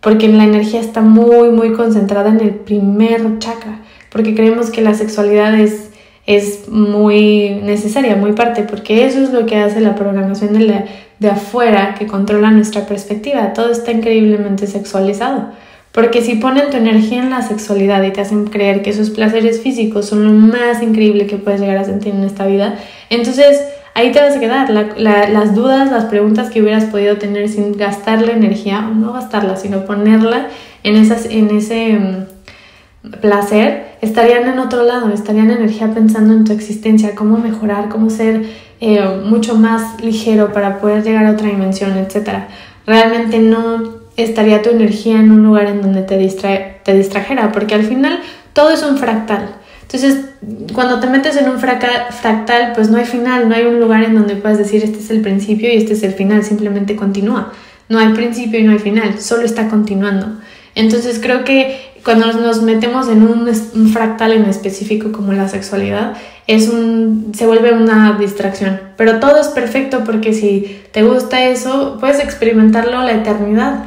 porque 0.00 0.28
la 0.28 0.44
energía 0.44 0.80
está 0.80 1.02
muy, 1.02 1.50
muy 1.50 1.72
concentrada 1.72 2.30
en 2.30 2.40
el 2.40 2.50
primer 2.50 3.38
chakra, 3.38 3.78
porque 4.10 4.34
creemos 4.34 4.70
que 4.70 4.82
la 4.82 4.92
sexualidad 4.92 5.54
es, 5.54 5.91
es 6.26 6.68
muy 6.68 7.60
necesaria, 7.62 8.16
muy 8.16 8.32
parte, 8.32 8.62
porque 8.62 9.06
eso 9.06 9.20
es 9.20 9.32
lo 9.32 9.46
que 9.46 9.56
hace 9.56 9.80
la 9.80 9.94
programación 9.94 10.52
de, 10.52 10.60
la, 10.60 10.84
de 11.18 11.28
afuera 11.28 11.94
que 11.98 12.06
controla 12.06 12.50
nuestra 12.50 12.86
perspectiva. 12.86 13.52
Todo 13.52 13.72
está 13.72 13.90
increíblemente 13.92 14.66
sexualizado. 14.66 15.50
Porque 15.92 16.22
si 16.22 16.36
ponen 16.36 16.70
tu 16.70 16.78
energía 16.78 17.22
en 17.22 17.30
la 17.30 17.42
sexualidad 17.42 18.02
y 18.02 18.12
te 18.12 18.22
hacen 18.22 18.46
creer 18.46 18.82
que 18.82 18.90
esos 18.90 19.10
placeres 19.10 19.60
físicos 19.60 20.06
son 20.06 20.24
lo 20.24 20.32
más 20.32 20.82
increíble 20.82 21.26
que 21.26 21.36
puedes 21.36 21.60
llegar 21.60 21.76
a 21.76 21.84
sentir 21.84 22.14
en 22.14 22.24
esta 22.24 22.46
vida, 22.46 22.76
entonces 23.10 23.60
ahí 23.94 24.10
te 24.10 24.20
vas 24.20 24.36
a 24.36 24.40
quedar. 24.40 24.70
las 24.70 25.54
dudas, 25.54 25.90
las 25.90 26.06
preguntas 26.06 26.50
que 26.50 26.62
hubieras 26.62 26.84
podido 26.84 27.18
tener 27.18 27.48
sin 27.50 27.76
gastar 27.76 28.22
la 28.22 28.32
energía, 28.32 28.88
o 28.90 28.94
no 28.94 29.12
gastarla, 29.12 29.56
sino 29.56 29.84
ponerla 29.84 30.46
en, 30.82 30.96
esas, 30.96 31.26
en 31.26 31.54
ese 31.54 31.92
mm, 31.92 33.10
placer, 33.20 33.91
estarían 34.02 34.46
en 34.48 34.58
otro 34.58 34.82
lado, 34.82 35.08
estarían 35.14 35.50
en 35.50 35.58
energía 35.58 35.94
pensando 35.94 36.34
en 36.34 36.44
tu 36.44 36.52
existencia, 36.52 37.14
cómo 37.14 37.38
mejorar, 37.38 37.88
cómo 37.88 38.10
ser 38.10 38.44
eh, 38.80 39.00
mucho 39.24 39.54
más 39.54 40.02
ligero 40.02 40.52
para 40.52 40.80
poder 40.80 41.02
llegar 41.04 41.24
a 41.24 41.30
otra 41.30 41.48
dimensión, 41.48 41.96
etc. 41.96 42.44
Realmente 42.84 43.38
no 43.38 44.02
estaría 44.16 44.60
tu 44.60 44.70
energía 44.70 45.20
en 45.20 45.30
un 45.30 45.44
lugar 45.44 45.66
en 45.66 45.80
donde 45.80 46.02
te, 46.02 46.18
distrae, 46.18 46.80
te 46.84 46.92
distrajera, 46.92 47.52
porque 47.52 47.74
al 47.74 47.84
final 47.84 48.18
todo 48.52 48.70
es 48.70 48.82
un 48.82 48.98
fractal. 48.98 49.54
Entonces, 49.82 50.24
cuando 50.74 50.98
te 51.00 51.06
metes 51.06 51.36
en 51.36 51.48
un 51.48 51.60
fractal, 51.60 52.72
pues 52.74 52.90
no 52.90 52.98
hay 52.98 53.04
final, 53.04 53.48
no 53.48 53.54
hay 53.54 53.66
un 53.66 53.78
lugar 53.78 54.02
en 54.02 54.14
donde 54.14 54.34
puedas 54.34 54.58
decir 54.58 54.82
este 54.82 54.98
es 54.98 55.10
el 55.10 55.20
principio 55.20 55.72
y 55.72 55.76
este 55.76 55.92
es 55.92 56.02
el 56.02 56.12
final, 56.12 56.42
simplemente 56.42 56.96
continúa. 56.96 57.52
No 57.88 57.98
hay 57.98 58.08
principio 58.14 58.58
y 58.58 58.64
no 58.64 58.72
hay 58.72 58.78
final, 58.78 59.20
solo 59.20 59.42
está 59.42 59.68
continuando. 59.68 60.38
Entonces 60.74 61.20
creo 61.22 61.44
que 61.44 61.91
cuando 62.04 62.32
nos 62.32 62.62
metemos 62.62 63.08
en 63.08 63.22
un, 63.22 63.88
fractal 63.92 64.32
en 64.32 64.44
específico 64.46 65.12
como 65.12 65.32
la 65.32 65.48
sexualidad, 65.48 66.14
es 66.46 66.68
un, 66.68 67.32
se 67.34 67.46
vuelve 67.46 67.72
una 67.72 68.16
distracción. 68.18 68.80
Pero 68.96 69.20
todo 69.20 69.40
es 69.40 69.48
perfecto 69.48 70.02
porque 70.04 70.32
si 70.32 70.82
te 70.92 71.02
gusta 71.02 71.44
eso, 71.44 71.98
puedes 72.00 72.18
experimentarlo 72.18 73.02
la 73.02 73.12
eternidad. 73.12 73.84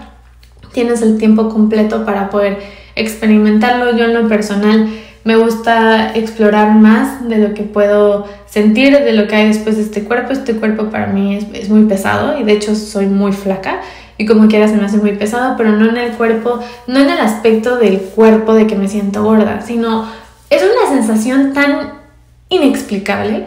Tienes 0.72 1.02
el 1.02 1.18
tiempo 1.18 1.50
completo 1.50 2.06
para 2.06 2.30
poder 2.30 2.60
experimentarlo. 2.96 3.96
Yo 3.98 4.06
en 4.06 4.14
lo 4.14 4.28
personal 4.28 4.90
me 5.26 5.36
gusta 5.36 6.16
explorar 6.16 6.76
más 6.76 7.28
de 7.28 7.40
lo 7.40 7.54
que 7.54 7.64
puedo 7.64 8.28
sentir, 8.46 8.98
de 8.98 9.12
lo 9.12 9.28
que 9.28 9.36
hay 9.36 9.48
después 9.48 9.76
de 9.76 9.82
este 9.82 10.04
cuerpo. 10.04 10.32
Este 10.32 10.56
cuerpo 10.56 10.86
para 10.90 11.08
mí 11.08 11.36
es, 11.36 11.70
muy 11.70 11.86
pesado 11.86 12.40
y 12.40 12.44
de 12.44 12.54
hecho 12.54 12.76
soy 12.76 13.08
muy 13.08 13.34
flaca 13.34 13.82
y 14.18 14.26
como 14.26 14.48
quiera 14.48 14.68
se 14.68 14.76
me 14.76 14.86
hace 14.86 14.98
muy 14.98 15.14
pesado, 15.14 15.56
pero 15.58 15.72
no 15.72 15.90
en 15.90 15.98
el 15.98 16.12
cuerpo, 16.14 16.60
no 16.88 17.00
en 17.00 17.10
el 17.10 17.20
aspecto 17.20 17.78
del 17.78 18.00
cuerpo 18.00 18.54
de 18.54 18.68
que 18.68 18.76
me 18.76 18.88
siento 18.88 19.24
gorda, 19.24 19.62
sino 19.62 20.06
es 20.50 20.64
una 20.64 20.96
sensación 20.96 21.54
tan 21.54 21.94
inexplicable 22.50 23.46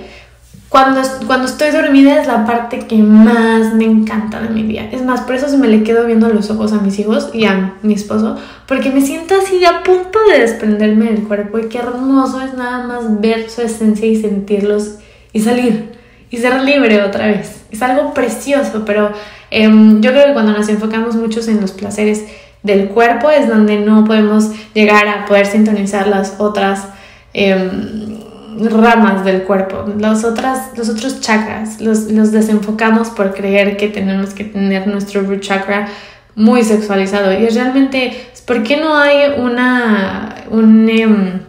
cuando, 0.69 1.01
cuando 1.27 1.47
estoy 1.47 1.71
dormida 1.71 2.21
es 2.21 2.27
la 2.27 2.45
parte 2.45 2.81
que 2.81 2.97
más 2.99 3.73
me 3.73 3.85
encanta 3.85 4.41
de 4.41 4.51
mi 4.51 4.65
día. 4.65 4.91
Es 4.93 5.03
más, 5.03 5.23
por 5.23 5.35
eso 5.35 5.49
se 5.49 5.57
me 5.57 5.67
le 5.67 5.83
quedo 5.83 6.05
viendo 6.05 6.29
los 6.29 6.51
ojos 6.51 6.75
a 6.75 6.81
mis 6.81 6.99
hijos 6.99 7.31
y 7.33 7.47
a 7.47 7.75
mi 7.83 7.95
esposo, 7.95 8.37
porque 8.67 8.91
me 8.91 9.01
siento 9.01 9.35
así 9.35 9.65
a 9.65 9.83
punto 9.83 10.19
de 10.31 10.41
desprenderme 10.41 11.07
del 11.07 11.23
cuerpo 11.25 11.59
y 11.59 11.69
qué 11.69 11.79
hermoso 11.79 12.43
es 12.43 12.53
nada 12.53 12.87
más 12.87 13.21
ver 13.21 13.49
su 13.49 13.63
esencia 13.63 14.07
y 14.07 14.21
sentirlos 14.21 14.99
y 15.33 15.41
salir 15.41 15.98
y 16.31 16.37
ser 16.37 16.63
libre 16.63 17.03
otra 17.03 17.27
vez. 17.27 17.63
Es 17.71 17.83
algo 17.83 18.15
precioso, 18.15 18.85
pero 18.85 19.13
em, 19.51 20.01
yo 20.01 20.11
creo 20.11 20.27
que 20.27 20.33
cuando 20.33 20.53
nos 20.53 20.69
enfocamos 20.69 21.17
muchos 21.17 21.49
en 21.49 21.61
los 21.61 21.73
placeres 21.73 22.25
del 22.63 22.89
cuerpo 22.89 23.31
es 23.31 23.49
donde 23.49 23.79
no 23.79 24.05
podemos 24.05 24.51
llegar 24.75 25.07
a 25.09 25.27
poder 25.27 25.47
sintonizar 25.47 26.07
las 26.07 26.37
otras... 26.39 26.85
Em, 27.33 28.19
ramas 28.61 29.25
del 29.25 29.43
cuerpo, 29.43 29.85
los, 29.99 30.25
otras, 30.25 30.77
los 30.77 30.89
otros 30.89 31.21
chakras, 31.21 31.81
los, 31.81 32.11
los 32.11 32.33
desenfocamos 32.33 33.11
por 33.11 33.35
creer 33.35 33.77
que 33.77 33.89
tenemos 33.89 34.31
que 34.31 34.45
tener 34.45 34.87
nuestro 34.87 35.23
root 35.23 35.41
chakra 35.41 35.89
muy 36.35 36.63
sexualizado. 36.63 37.33
Y 37.33 37.49
realmente, 37.49 38.31
¿por 38.47 38.63
qué 38.63 38.77
no 38.77 38.97
hay 38.97 39.33
una, 39.39 40.45
un, 40.51 40.89
em, 40.89 41.41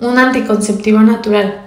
un 0.00 0.18
anticonceptivo 0.18 1.00
natural? 1.00 1.65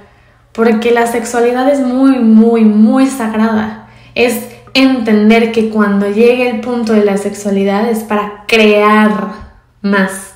Porque 0.60 0.92
la 0.92 1.08
sexualidad 1.08 1.72
es 1.72 1.80
muy, 1.80 2.20
muy, 2.20 2.66
muy 2.66 3.08
sagrada. 3.08 3.88
Es 4.14 4.50
entender 4.74 5.54
que 5.54 5.70
cuando 5.70 6.10
llegue 6.10 6.50
el 6.50 6.60
punto 6.60 6.92
de 6.92 7.06
la 7.06 7.16
sexualidad 7.16 7.90
es 7.90 8.00
para 8.00 8.44
crear 8.46 9.36
más. 9.82 10.34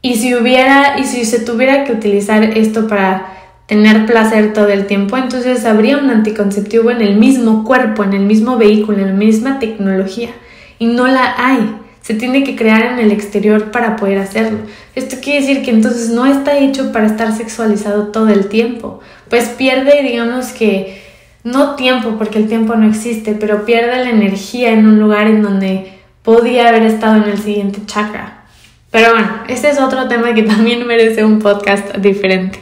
Y 0.00 0.14
si 0.14 0.36
hubiera, 0.36 0.96
y 0.96 1.02
si 1.02 1.24
se 1.24 1.40
tuviera 1.40 1.82
que 1.82 1.90
utilizar 1.90 2.44
esto 2.56 2.86
para 2.86 3.32
tener 3.66 4.06
placer 4.06 4.52
todo 4.52 4.68
el 4.68 4.86
tiempo, 4.86 5.16
entonces 5.16 5.64
habría 5.64 5.98
un 5.98 6.10
anticonceptivo 6.10 6.92
en 6.92 7.00
el 7.00 7.16
mismo 7.16 7.64
cuerpo, 7.64 8.04
en 8.04 8.12
el 8.12 8.22
mismo 8.22 8.58
vehículo, 8.58 8.98
en 8.98 9.08
la 9.08 9.12
misma 9.14 9.58
tecnología. 9.58 10.30
Y 10.78 10.86
no 10.86 11.08
la 11.08 11.34
hay. 11.36 11.81
Se 12.02 12.14
tiene 12.14 12.44
que 12.44 12.56
crear 12.56 12.92
en 12.92 12.98
el 12.98 13.12
exterior 13.12 13.70
para 13.70 13.96
poder 13.96 14.18
hacerlo. 14.18 14.58
Esto 14.94 15.16
quiere 15.22 15.40
decir 15.40 15.62
que 15.64 15.70
entonces 15.70 16.10
no 16.10 16.26
está 16.26 16.58
hecho 16.58 16.92
para 16.92 17.06
estar 17.06 17.32
sexualizado 17.32 18.08
todo 18.08 18.28
el 18.28 18.48
tiempo. 18.48 19.00
Pues 19.28 19.48
pierde, 19.48 20.02
digamos 20.02 20.48
que, 20.48 21.00
no 21.44 21.74
tiempo, 21.74 22.16
porque 22.18 22.38
el 22.38 22.48
tiempo 22.48 22.74
no 22.76 22.88
existe, 22.88 23.34
pero 23.34 23.64
pierde 23.64 24.04
la 24.04 24.10
energía 24.10 24.72
en 24.72 24.86
un 24.86 25.00
lugar 25.00 25.26
en 25.26 25.42
donde 25.42 25.92
podía 26.22 26.68
haber 26.68 26.82
estado 26.82 27.22
en 27.22 27.30
el 27.30 27.38
siguiente 27.38 27.80
chakra. 27.86 28.44
Pero 28.90 29.12
bueno, 29.12 29.28
este 29.48 29.70
es 29.70 29.80
otro 29.80 30.06
tema 30.08 30.34
que 30.34 30.42
también 30.42 30.86
merece 30.86 31.24
un 31.24 31.38
podcast 31.38 31.96
diferente. 31.96 32.60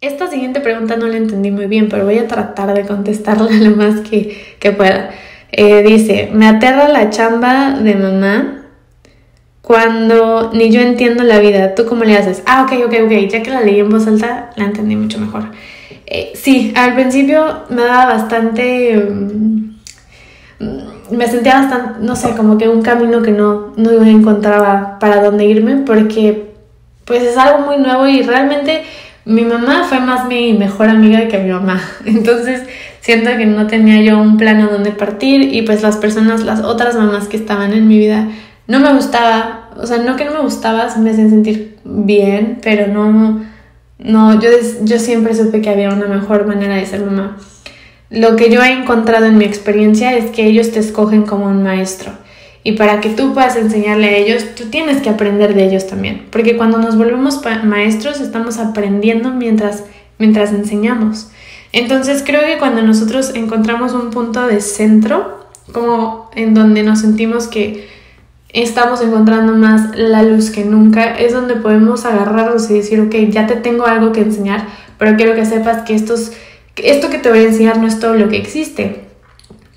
Esta 0.00 0.28
siguiente 0.28 0.60
pregunta 0.60 0.96
no 0.96 1.06
la 1.06 1.16
entendí 1.16 1.50
muy 1.50 1.66
bien, 1.66 1.88
pero 1.88 2.04
voy 2.04 2.18
a 2.18 2.28
tratar 2.28 2.74
de 2.74 2.84
contestarla 2.84 3.50
lo 3.50 3.76
más 3.76 4.00
que, 4.00 4.36
pueda. 4.76 5.10
Eh, 5.50 5.82
dice, 5.82 6.30
me 6.32 6.46
aterra 6.46 6.88
la 6.88 7.10
chamba 7.10 7.78
de 7.80 7.94
mamá 7.94 8.63
cuando 9.64 10.50
ni 10.52 10.70
yo 10.70 10.82
entiendo 10.82 11.24
la 11.24 11.38
vida. 11.38 11.74
¿Tú 11.74 11.86
cómo 11.86 12.04
le 12.04 12.18
haces? 12.18 12.42
Ah, 12.44 12.64
ok, 12.64 12.84
ok, 12.84 12.94
ok. 13.06 13.12
Ya 13.30 13.42
que 13.42 13.50
la 13.50 13.62
leí 13.62 13.80
en 13.80 13.88
voz 13.88 14.06
alta, 14.06 14.50
la 14.56 14.66
entendí 14.66 14.94
mucho 14.94 15.18
mejor. 15.18 15.44
Eh, 16.06 16.32
sí, 16.34 16.74
al 16.76 16.94
principio 16.94 17.62
me 17.70 17.82
daba 17.82 18.12
bastante... 18.12 18.94
Mm, 18.94 19.74
me 21.10 21.28
sentía 21.28 21.54
bastante, 21.60 22.00
no 22.00 22.14
sé, 22.14 22.34
como 22.36 22.58
que 22.58 22.68
un 22.68 22.82
camino 22.82 23.22
que 23.22 23.30
no, 23.30 23.72
no 23.76 24.04
encontraba 24.04 24.98
para 24.98 25.22
dónde 25.22 25.44
irme 25.44 25.76
porque 25.84 26.50
pues 27.04 27.22
es 27.22 27.36
algo 27.36 27.66
muy 27.66 27.78
nuevo 27.78 28.06
y 28.06 28.22
realmente 28.22 28.82
mi 29.24 29.42
mamá 29.42 29.84
fue 29.88 30.00
más 30.00 30.26
mi 30.26 30.52
mejor 30.54 30.88
amiga 30.88 31.28
que 31.28 31.38
mi 31.38 31.50
mamá. 31.50 31.80
Entonces 32.04 32.62
siento 33.00 33.30
que 33.36 33.46
no 33.46 33.66
tenía 33.66 34.02
yo 34.02 34.18
un 34.18 34.36
plan 34.36 34.60
a 34.60 34.66
dónde 34.66 34.92
partir 34.92 35.54
y 35.54 35.62
pues 35.62 35.82
las 35.82 35.96
personas, 35.96 36.44
las 36.44 36.60
otras 36.60 36.96
mamás 36.96 37.28
que 37.28 37.38
estaban 37.38 37.72
en 37.72 37.88
mi 37.88 37.98
vida, 37.98 38.28
no 38.66 38.80
me 38.80 38.92
gustaba, 38.94 39.70
o 39.76 39.86
sea, 39.86 39.98
no 39.98 40.16
que 40.16 40.24
no 40.24 40.32
me 40.32 40.40
gustaba, 40.40 40.88
me 40.96 41.10
hacían 41.10 41.30
sentir 41.30 41.78
bien, 41.84 42.58
pero 42.62 42.86
no, 42.86 43.44
no, 43.98 44.40
yo, 44.40 44.50
yo 44.82 44.98
siempre 44.98 45.34
supe 45.34 45.60
que 45.60 45.70
había 45.70 45.90
una 45.90 46.06
mejor 46.06 46.46
manera 46.46 46.76
de 46.76 46.86
ser 46.86 47.04
mamá. 47.04 47.36
Lo 48.10 48.36
que 48.36 48.50
yo 48.50 48.62
he 48.62 48.72
encontrado 48.72 49.26
en 49.26 49.38
mi 49.38 49.44
experiencia 49.44 50.14
es 50.14 50.30
que 50.30 50.46
ellos 50.46 50.70
te 50.70 50.78
escogen 50.78 51.22
como 51.22 51.46
un 51.46 51.62
maestro. 51.62 52.12
Y 52.62 52.72
para 52.72 53.00
que 53.00 53.10
tú 53.10 53.34
puedas 53.34 53.56
enseñarle 53.56 54.08
a 54.08 54.16
ellos, 54.16 54.54
tú 54.54 54.64
tienes 54.70 55.02
que 55.02 55.10
aprender 55.10 55.54
de 55.54 55.66
ellos 55.66 55.86
también. 55.86 56.26
Porque 56.30 56.56
cuando 56.56 56.78
nos 56.78 56.96
volvemos 56.96 57.40
maestros, 57.64 58.20
estamos 58.20 58.58
aprendiendo 58.58 59.30
mientras, 59.30 59.84
mientras 60.18 60.50
enseñamos. 60.50 61.28
Entonces 61.72 62.22
creo 62.24 62.40
que 62.42 62.58
cuando 62.58 62.82
nosotros 62.82 63.32
encontramos 63.34 63.92
un 63.92 64.10
punto 64.10 64.46
de 64.46 64.60
centro 64.60 65.44
como 65.72 66.30
en 66.34 66.54
donde 66.54 66.82
nos 66.82 67.00
sentimos 67.00 67.48
que 67.48 67.88
estamos 68.62 69.00
encontrando 69.02 69.54
más 69.54 69.96
la 69.96 70.22
luz 70.22 70.50
que 70.50 70.64
nunca, 70.64 71.16
es 71.16 71.32
donde 71.32 71.56
podemos 71.56 72.04
agarrarnos 72.04 72.70
y 72.70 72.74
decir, 72.74 73.00
ok, 73.00 73.14
ya 73.28 73.46
te 73.46 73.56
tengo 73.56 73.86
algo 73.86 74.12
que 74.12 74.20
enseñar, 74.20 74.66
pero 74.96 75.16
quiero 75.16 75.34
que 75.34 75.44
sepas 75.44 75.82
que 75.82 75.94
estos, 75.94 76.32
esto 76.76 77.10
que 77.10 77.18
te 77.18 77.30
voy 77.30 77.40
a 77.40 77.48
enseñar 77.48 77.78
no 77.78 77.88
es 77.88 77.98
todo 77.98 78.14
lo 78.14 78.28
que 78.28 78.36
existe. 78.36 79.04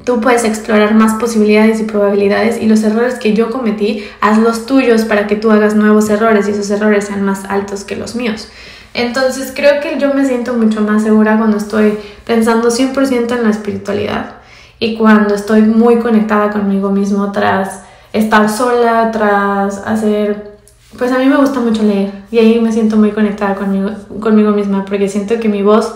Tú 0.05 0.21
puedes 0.21 0.43
explorar 0.43 0.93
más 0.93 1.15
posibilidades 1.15 1.81
y 1.81 1.83
probabilidades 1.83 2.61
y 2.61 2.67
los 2.67 2.83
errores 2.83 3.15
que 3.15 3.33
yo 3.33 3.49
cometí, 3.49 4.05
haz 4.21 4.37
los 4.37 4.67
tuyos 4.67 5.05
para 5.05 5.27
que 5.27 5.35
tú 5.35 5.51
hagas 5.51 5.75
nuevos 5.75 6.09
errores 6.09 6.47
y 6.47 6.51
esos 6.51 6.69
errores 6.69 7.05
sean 7.05 7.23
más 7.23 7.45
altos 7.45 7.83
que 7.83 7.95
los 7.95 8.15
míos. 8.15 8.47
Entonces 8.93 9.51
creo 9.55 9.81
que 9.81 9.99
yo 9.99 10.13
me 10.13 10.25
siento 10.25 10.53
mucho 10.53 10.81
más 10.81 11.03
segura 11.03 11.37
cuando 11.37 11.57
estoy 11.57 11.97
pensando 12.25 12.69
100% 12.69 13.37
en 13.37 13.43
la 13.43 13.49
espiritualidad 13.49 14.35
y 14.79 14.95
cuando 14.97 15.33
estoy 15.33 15.63
muy 15.63 15.97
conectada 15.97 16.51
conmigo 16.51 16.91
mismo 16.91 17.31
tras 17.31 17.86
estar 18.17 18.49
sola, 18.49 19.11
tras 19.11 19.79
hacer... 19.85 20.57
Pues 20.97 21.11
a 21.11 21.19
mí 21.19 21.25
me 21.25 21.37
gusta 21.37 21.59
mucho 21.59 21.83
leer 21.83 22.11
y 22.31 22.39
ahí 22.39 22.59
me 22.59 22.71
siento 22.71 22.97
muy 22.97 23.11
conectada 23.11 23.55
conmigo, 23.55 23.91
conmigo 24.19 24.51
misma 24.51 24.83
porque 24.85 25.07
siento 25.07 25.39
que 25.39 25.47
mi 25.47 25.61
voz 25.61 25.93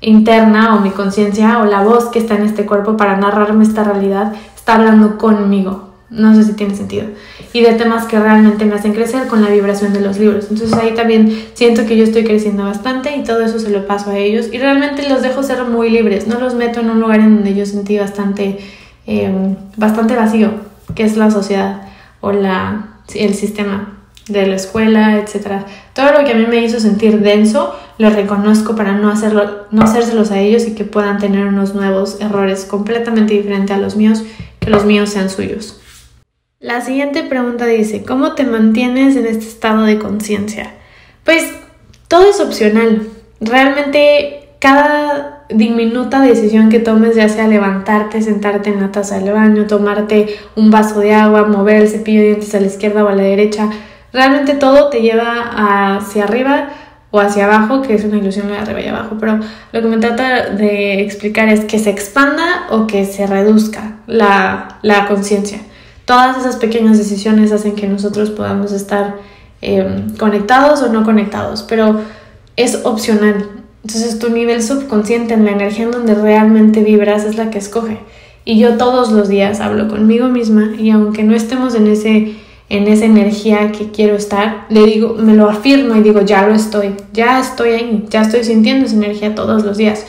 interna 0.00 0.76
o 0.76 0.80
mi 0.80 0.90
conciencia 0.90 1.60
o 1.60 1.64
la 1.64 1.82
voz 1.82 2.06
que 2.06 2.18
está 2.18 2.34
en 2.34 2.42
este 2.42 2.66
cuerpo 2.66 2.96
para 2.96 3.16
narrarme 3.16 3.64
esta 3.64 3.84
realidad 3.84 4.34
está 4.54 4.74
hablando 4.74 5.18
conmigo. 5.18 5.94
No 6.10 6.34
sé 6.34 6.44
si 6.44 6.52
tiene 6.52 6.76
sentido. 6.76 7.06
Y 7.52 7.62
de 7.62 7.72
temas 7.74 8.04
que 8.04 8.18
realmente 8.18 8.64
me 8.64 8.74
hacen 8.74 8.92
crecer 8.92 9.26
con 9.26 9.42
la 9.42 9.48
vibración 9.48 9.92
de 9.92 10.00
los 10.00 10.18
libros. 10.18 10.46
Entonces 10.50 10.76
ahí 10.78 10.94
también 10.94 11.46
siento 11.54 11.86
que 11.86 11.96
yo 11.96 12.04
estoy 12.04 12.24
creciendo 12.24 12.64
bastante 12.64 13.16
y 13.16 13.24
todo 13.24 13.40
eso 13.40 13.58
se 13.58 13.70
lo 13.70 13.86
paso 13.86 14.10
a 14.10 14.18
ellos. 14.18 14.46
Y 14.52 14.58
realmente 14.58 15.08
los 15.08 15.22
dejo 15.22 15.42
ser 15.42 15.64
muy 15.64 15.90
libres. 15.90 16.26
No 16.26 16.38
los 16.38 16.54
meto 16.54 16.80
en 16.80 16.90
un 16.90 17.00
lugar 17.00 17.20
en 17.20 17.34
donde 17.36 17.54
yo 17.54 17.66
sentí 17.66 17.98
bastante, 17.98 18.58
em, 19.06 19.56
bastante 19.76 20.14
vacío, 20.14 20.50
que 20.94 21.04
es 21.04 21.16
la 21.16 21.30
sociedad 21.30 21.82
o 22.20 22.32
la, 22.32 23.00
el 23.14 23.34
sistema 23.34 23.94
de 24.28 24.46
la 24.46 24.56
escuela, 24.56 25.18
etc. 25.18 25.64
Todo 25.92 26.12
lo 26.12 26.24
que 26.24 26.32
a 26.32 26.34
mí 26.34 26.46
me 26.46 26.64
hizo 26.64 26.80
sentir 26.80 27.20
denso, 27.20 27.74
lo 27.98 28.10
reconozco 28.10 28.74
para 28.74 28.92
no, 28.92 29.10
hacerlo, 29.10 29.66
no 29.70 29.82
hacérselos 29.82 30.30
a 30.30 30.40
ellos 30.40 30.66
y 30.66 30.74
que 30.74 30.84
puedan 30.84 31.18
tener 31.18 31.46
unos 31.46 31.74
nuevos 31.74 32.20
errores 32.20 32.64
completamente 32.64 33.34
diferentes 33.34 33.76
a 33.76 33.78
los 33.78 33.96
míos, 33.96 34.22
que 34.60 34.70
los 34.70 34.84
míos 34.84 35.10
sean 35.10 35.28
suyos. 35.28 35.80
La 36.60 36.80
siguiente 36.80 37.22
pregunta 37.22 37.66
dice, 37.66 38.04
¿cómo 38.04 38.34
te 38.34 38.44
mantienes 38.44 39.16
en 39.16 39.26
este 39.26 39.44
estado 39.44 39.82
de 39.82 39.98
conciencia? 39.98 40.72
Pues 41.22 41.52
todo 42.08 42.30
es 42.30 42.40
opcional. 42.40 43.06
Realmente 43.40 44.48
cada 44.60 45.33
diminuta 45.48 46.20
decisión 46.20 46.68
que 46.68 46.78
tomes, 46.78 47.16
ya 47.16 47.28
sea 47.28 47.48
levantarte, 47.48 48.22
sentarte 48.22 48.70
en 48.70 48.80
la 48.80 48.92
taza 48.92 49.18
del 49.18 49.32
baño, 49.32 49.66
tomarte 49.66 50.36
un 50.56 50.70
vaso 50.70 51.00
de 51.00 51.14
agua, 51.14 51.44
mover 51.44 51.82
el 51.82 51.88
cepillo 51.88 52.20
de 52.20 52.26
dientes 52.28 52.54
a 52.54 52.60
la 52.60 52.66
izquierda 52.66 53.04
o 53.04 53.08
a 53.08 53.14
la 53.14 53.22
derecha, 53.22 53.68
realmente 54.12 54.54
todo 54.54 54.88
te 54.88 55.00
lleva 55.00 55.96
hacia 55.96 56.24
arriba 56.24 56.70
o 57.10 57.20
hacia 57.20 57.44
abajo, 57.44 57.82
que 57.82 57.94
es 57.94 58.04
una 58.04 58.16
ilusión 58.16 58.48
de 58.48 58.56
arriba 58.56 58.80
y 58.80 58.88
abajo, 58.88 59.16
pero 59.20 59.38
lo 59.72 59.80
que 59.80 59.86
me 59.86 59.98
trata 59.98 60.50
de 60.50 61.00
explicar 61.00 61.48
es 61.48 61.64
que 61.64 61.78
se 61.78 61.90
expanda 61.90 62.66
o 62.70 62.86
que 62.86 63.04
se 63.04 63.26
reduzca 63.26 63.98
la, 64.06 64.78
la 64.82 65.06
conciencia. 65.06 65.58
Todas 66.06 66.38
esas 66.38 66.56
pequeñas 66.56 66.98
decisiones 66.98 67.52
hacen 67.52 67.76
que 67.76 67.86
nosotros 67.86 68.30
podamos 68.30 68.72
estar 68.72 69.16
em, 69.62 70.14
conectados 70.16 70.82
o 70.82 70.92
no 70.92 71.04
conectados, 71.04 71.62
pero 71.62 72.00
es 72.56 72.80
opcional. 72.84 73.48
Entonces 73.84 74.18
tu 74.18 74.30
nivel 74.30 74.62
subconsciente 74.62 75.34
en 75.34 75.44
la 75.44 75.52
energía 75.52 75.84
en 75.84 75.90
donde 75.90 76.14
realmente 76.14 76.82
vibras 76.82 77.24
es 77.24 77.36
la 77.36 77.50
que 77.50 77.58
escoge. 77.58 77.98
Y 78.46 78.58
yo 78.58 78.76
todos 78.76 79.12
los 79.12 79.28
días 79.28 79.60
hablo 79.60 79.88
conmigo 79.88 80.28
misma 80.28 80.72
y 80.78 80.90
aunque 80.90 81.22
no 81.22 81.34
estemos 81.34 81.74
en 81.74 81.86
ese 81.86 82.34
en 82.70 82.88
esa 82.88 83.04
energía 83.04 83.72
que 83.72 83.90
quiero 83.90 84.16
estar, 84.16 84.66
le 84.70 84.86
digo, 84.86 85.14
me 85.14 85.34
lo 85.34 85.48
afirmo 85.48 85.94
y 85.96 86.00
digo, 86.00 86.22
ya 86.22 86.46
lo 86.46 86.54
estoy, 86.54 86.94
ya 87.12 87.38
estoy 87.38 87.70
ahí, 87.70 88.04
ya 88.08 88.22
estoy 88.22 88.42
sintiendo 88.42 88.86
esa 88.86 88.96
energía 88.96 89.34
todos 89.34 89.64
los 89.64 89.76
días. 89.76 90.06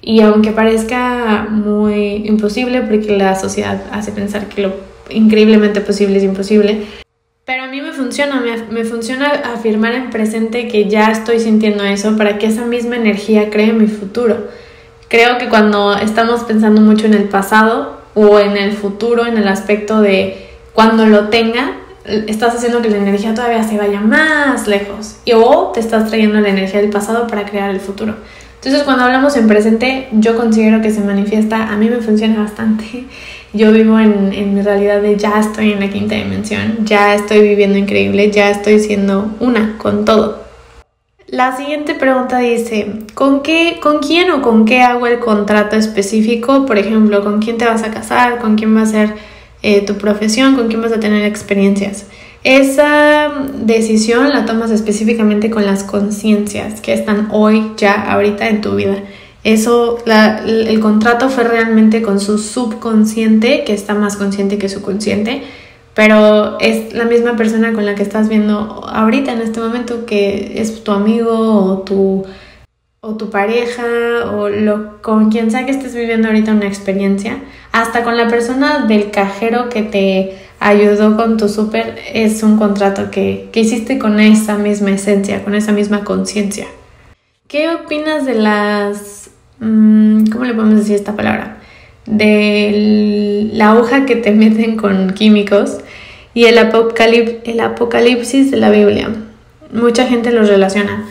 Y 0.00 0.20
aunque 0.20 0.52
parezca 0.52 1.46
muy 1.50 2.26
imposible, 2.26 2.80
porque 2.82 3.16
la 3.16 3.38
sociedad 3.38 3.82
hace 3.92 4.10
pensar 4.10 4.48
que 4.48 4.62
lo 4.62 4.72
increíblemente 5.10 5.80
posible 5.80 6.16
es 6.16 6.24
imposible. 6.24 6.86
Pero 7.48 7.62
a 7.62 7.66
mí 7.66 7.80
me 7.80 7.92
funciona, 7.92 8.44
me, 8.68 8.84
funciona 8.84 9.28
afirmar 9.54 9.94
en 9.94 10.10
presente 10.10 10.68
que 10.68 10.86
ya 10.86 11.10
estoy 11.10 11.40
sintiendo 11.40 11.82
eso 11.82 12.14
para 12.14 12.36
que 12.36 12.44
esa 12.44 12.66
misma 12.66 12.96
energía 12.96 13.48
cree 13.48 13.72
mi 13.72 13.86
futuro. 13.86 14.48
Creo 15.08 15.38
que 15.38 15.48
cuando 15.48 15.96
estamos 15.96 16.42
pensando 16.42 16.82
mucho 16.82 17.06
en 17.06 17.14
el 17.14 17.24
pasado 17.24 18.02
o 18.12 18.38
en 18.38 18.58
el 18.58 18.72
futuro, 18.72 19.24
en 19.24 19.38
el 19.38 19.48
aspecto 19.48 20.02
de 20.02 20.50
cuando 20.74 21.06
lo 21.06 21.30
tenga, 21.30 21.78
estás 22.04 22.54
haciendo 22.54 22.82
que 22.82 22.90
la 22.90 22.98
energía 22.98 23.32
todavía 23.32 23.62
se 23.62 23.78
vaya 23.78 24.02
más 24.02 24.68
lejos. 24.68 25.16
Y 25.24 25.32
o 25.32 25.70
te 25.72 25.80
estás 25.80 26.10
trayendo 26.10 26.38
la 26.40 26.50
energía 26.50 26.82
del 26.82 26.90
pasado 26.90 27.26
para 27.28 27.46
crear 27.46 27.70
el 27.70 27.80
futuro. 27.80 28.16
Entonces 28.58 28.82
cuando 28.82 29.04
hablamos 29.04 29.36
en 29.36 29.46
presente, 29.46 30.08
yo 30.12 30.36
considero 30.36 30.82
que 30.82 30.90
se 30.90 31.00
manifiesta, 31.00 31.68
a 31.68 31.76
mí 31.76 31.88
me 31.88 31.98
funciona 31.98 32.42
bastante. 32.42 33.04
Yo 33.52 33.72
vivo 33.72 33.98
en, 33.98 34.32
en 34.32 34.54
mi 34.54 34.62
realidad 34.62 35.00
de 35.00 35.16
ya 35.16 35.38
estoy 35.38 35.72
en 35.72 35.80
la 35.80 35.88
quinta 35.88 36.16
dimensión, 36.16 36.84
ya 36.84 37.14
estoy 37.14 37.40
viviendo 37.40 37.78
increíble, 37.78 38.30
ya 38.30 38.50
estoy 38.50 38.80
siendo 38.80 39.30
una 39.40 39.78
con 39.78 40.04
todo. 40.04 40.48
La 41.28 41.56
siguiente 41.56 41.94
pregunta 41.94 42.38
dice, 42.38 42.90
¿con, 43.14 43.42
qué, 43.42 43.78
¿con 43.82 43.98
quién 43.98 44.30
o 44.30 44.42
con 44.42 44.64
qué 44.64 44.80
hago 44.80 45.06
el 45.06 45.18
contrato 45.18 45.76
específico? 45.76 46.66
Por 46.66 46.78
ejemplo, 46.78 47.22
¿con 47.22 47.40
quién 47.40 47.58
te 47.58 47.66
vas 47.66 47.82
a 47.82 47.90
casar? 47.90 48.38
¿Con 48.38 48.56
quién 48.56 48.74
va 48.74 48.82
a 48.82 48.86
ser 48.86 49.14
eh, 49.62 49.84
tu 49.84 49.98
profesión? 49.98 50.56
¿Con 50.56 50.68
quién 50.68 50.80
vas 50.80 50.92
a 50.92 51.00
tener 51.00 51.24
experiencias? 51.24 52.06
Esa 52.44 53.30
decisión 53.54 54.30
la 54.30 54.46
tomas 54.46 54.70
específicamente 54.70 55.50
con 55.50 55.66
las 55.66 55.82
conciencias 55.82 56.80
que 56.80 56.92
están 56.92 57.28
hoy, 57.32 57.72
ya, 57.76 58.12
ahorita 58.12 58.48
en 58.48 58.60
tu 58.60 58.76
vida. 58.76 58.96
Eso, 59.44 59.98
el 60.06 60.80
contrato 60.80 61.30
fue 61.30 61.44
realmente 61.44 62.02
con 62.02 62.20
su 62.20 62.38
subconsciente, 62.38 63.64
que 63.64 63.72
está 63.72 63.94
más 63.94 64.16
consciente 64.16 64.58
que 64.58 64.68
su 64.68 64.82
consciente, 64.82 65.42
pero 65.94 66.58
es 66.60 66.92
la 66.92 67.04
misma 67.04 67.36
persona 67.36 67.72
con 67.72 67.84
la 67.84 67.94
que 67.94 68.02
estás 68.02 68.28
viendo 68.28 68.84
ahorita 68.88 69.32
en 69.32 69.40
este 69.40 69.60
momento, 69.60 70.06
que 70.06 70.60
es 70.60 70.84
tu 70.84 70.92
amigo 70.92 71.64
o 71.64 71.78
tu, 71.78 72.24
o 73.00 73.16
tu 73.16 73.30
pareja 73.30 73.84
o 74.32 74.48
lo, 74.48 75.02
con 75.02 75.30
quien 75.30 75.50
sea 75.50 75.66
que 75.66 75.72
estés 75.72 75.94
viviendo 75.94 76.28
ahorita 76.28 76.52
una 76.52 76.66
experiencia, 76.66 77.38
hasta 77.72 78.04
con 78.04 78.16
la 78.16 78.28
persona 78.28 78.86
del 78.86 79.10
cajero 79.10 79.68
que 79.68 79.82
te 79.82 80.47
ayudó 80.60 81.16
con 81.16 81.36
tu 81.36 81.48
súper, 81.48 81.98
es 82.12 82.42
un 82.42 82.58
contrato 82.58 83.10
que, 83.10 83.48
que 83.52 83.60
hiciste 83.60 83.98
con 83.98 84.20
esa 84.20 84.58
misma 84.58 84.90
esencia, 84.90 85.44
con 85.44 85.54
esa 85.54 85.72
misma 85.72 86.04
conciencia. 86.04 86.66
¿Qué 87.46 87.68
opinas 87.70 88.26
de 88.26 88.34
las... 88.34 89.30
Mm, 89.60 90.26
¿Cómo 90.30 90.44
le 90.44 90.54
podemos 90.54 90.76
decir 90.76 90.96
esta 90.96 91.16
palabra? 91.16 91.58
De 92.06 93.48
la 93.52 93.74
hoja 93.74 94.04
que 94.04 94.16
te 94.16 94.30
meten 94.32 94.76
con 94.76 95.14
químicos 95.14 95.78
y 96.34 96.44
el, 96.44 96.58
el 96.58 97.60
apocalipsis 97.60 98.50
de 98.50 98.56
la 98.56 98.70
Biblia. 98.70 99.10
Mucha 99.72 100.06
gente 100.06 100.30
los 100.30 100.48
relaciona. 100.48 101.06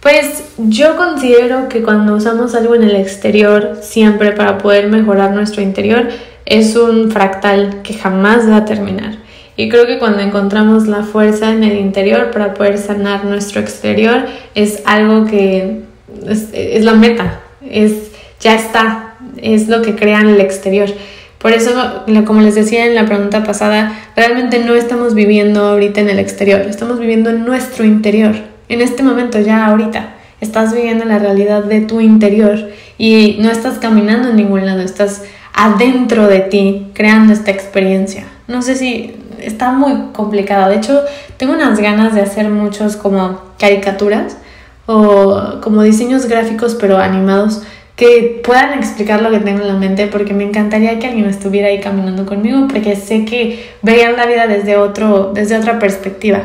Pues 0.00 0.44
yo 0.58 0.96
considero 0.96 1.68
que 1.68 1.82
cuando 1.82 2.16
usamos 2.16 2.56
algo 2.56 2.74
en 2.74 2.82
el 2.82 2.96
exterior, 2.96 3.78
siempre 3.80 4.32
para 4.32 4.58
poder 4.58 4.88
mejorar 4.88 5.32
nuestro 5.32 5.62
interior, 5.62 6.08
es 6.46 6.76
un 6.76 7.10
fractal 7.10 7.82
que 7.82 7.94
jamás 7.94 8.48
va 8.48 8.58
a 8.58 8.64
terminar. 8.64 9.16
Y 9.56 9.68
creo 9.68 9.86
que 9.86 9.98
cuando 9.98 10.20
encontramos 10.20 10.86
la 10.86 11.02
fuerza 11.02 11.50
en 11.50 11.62
el 11.62 11.78
interior 11.78 12.30
para 12.30 12.54
poder 12.54 12.78
sanar 12.78 13.24
nuestro 13.24 13.60
exterior, 13.60 14.24
es 14.54 14.82
algo 14.86 15.26
que 15.26 15.82
es, 16.26 16.84
la 16.84 16.94
meta, 16.94 17.40
es, 17.68 18.10
ya 18.40 18.54
está, 18.54 19.14
es 19.36 19.68
lo 19.68 19.82
que 19.82 19.94
crea 19.94 20.20
en 20.20 20.28
el 20.28 20.40
exterior. 20.40 20.88
Por 21.38 21.52
eso, 21.52 22.04
como 22.24 22.40
les 22.40 22.54
decía 22.54 22.86
en 22.86 22.94
la 22.94 23.04
pregunta 23.04 23.44
pasada, 23.44 23.92
realmente 24.16 24.60
no 24.60 24.74
estamos 24.74 25.14
viviendo 25.14 25.64
ahorita 25.66 26.00
en 26.00 26.08
el 26.08 26.18
exterior, 26.18 26.60
estamos 26.62 26.98
viviendo 26.98 27.30
en 27.30 27.44
nuestro 27.44 27.84
interior, 27.84 28.34
en 28.68 28.80
este 28.80 29.02
momento, 29.02 29.40
ya 29.40 29.66
ahorita. 29.66 30.14
Estás 30.40 30.74
viviendo 30.74 31.04
la 31.04 31.18
realidad 31.18 31.62
de 31.62 31.82
tu 31.82 32.00
interior 32.00 32.70
y 32.98 33.36
no 33.40 33.50
estás 33.50 33.78
caminando 33.78 34.30
en 34.30 34.36
ningún 34.36 34.66
lado, 34.66 34.80
estás 34.80 35.22
adentro 35.62 36.26
de 36.26 36.40
ti, 36.40 36.88
creando 36.92 37.32
esta 37.32 37.52
experiencia. 37.52 38.24
No 38.48 38.62
sé 38.62 38.74
si 38.74 39.14
está 39.38 39.70
muy 39.70 40.10
complicado. 40.12 40.68
De 40.68 40.76
hecho, 40.76 41.04
tengo 41.36 41.52
unas 41.52 41.78
ganas 41.78 42.16
de 42.16 42.20
hacer 42.20 42.48
muchos 42.48 42.96
como 42.96 43.40
caricaturas 43.60 44.36
o 44.86 45.60
como 45.62 45.82
diseños 45.82 46.26
gráficos 46.26 46.76
pero 46.80 46.98
animados 46.98 47.62
que 47.94 48.42
puedan 48.44 48.76
explicar 48.76 49.22
lo 49.22 49.30
que 49.30 49.38
tengo 49.38 49.60
en 49.60 49.68
la 49.68 49.76
mente 49.76 50.08
porque 50.08 50.34
me 50.34 50.42
encantaría 50.42 50.98
que 50.98 51.06
alguien 51.06 51.26
estuviera 51.26 51.68
ahí 51.68 51.78
caminando 51.80 52.26
conmigo 52.26 52.66
porque 52.68 52.96
sé 52.96 53.24
que 53.24 53.70
veían 53.82 54.16
la 54.16 54.26
vida 54.26 54.48
desde, 54.48 54.76
otro, 54.76 55.30
desde 55.32 55.56
otra 55.56 55.78
perspectiva. 55.78 56.42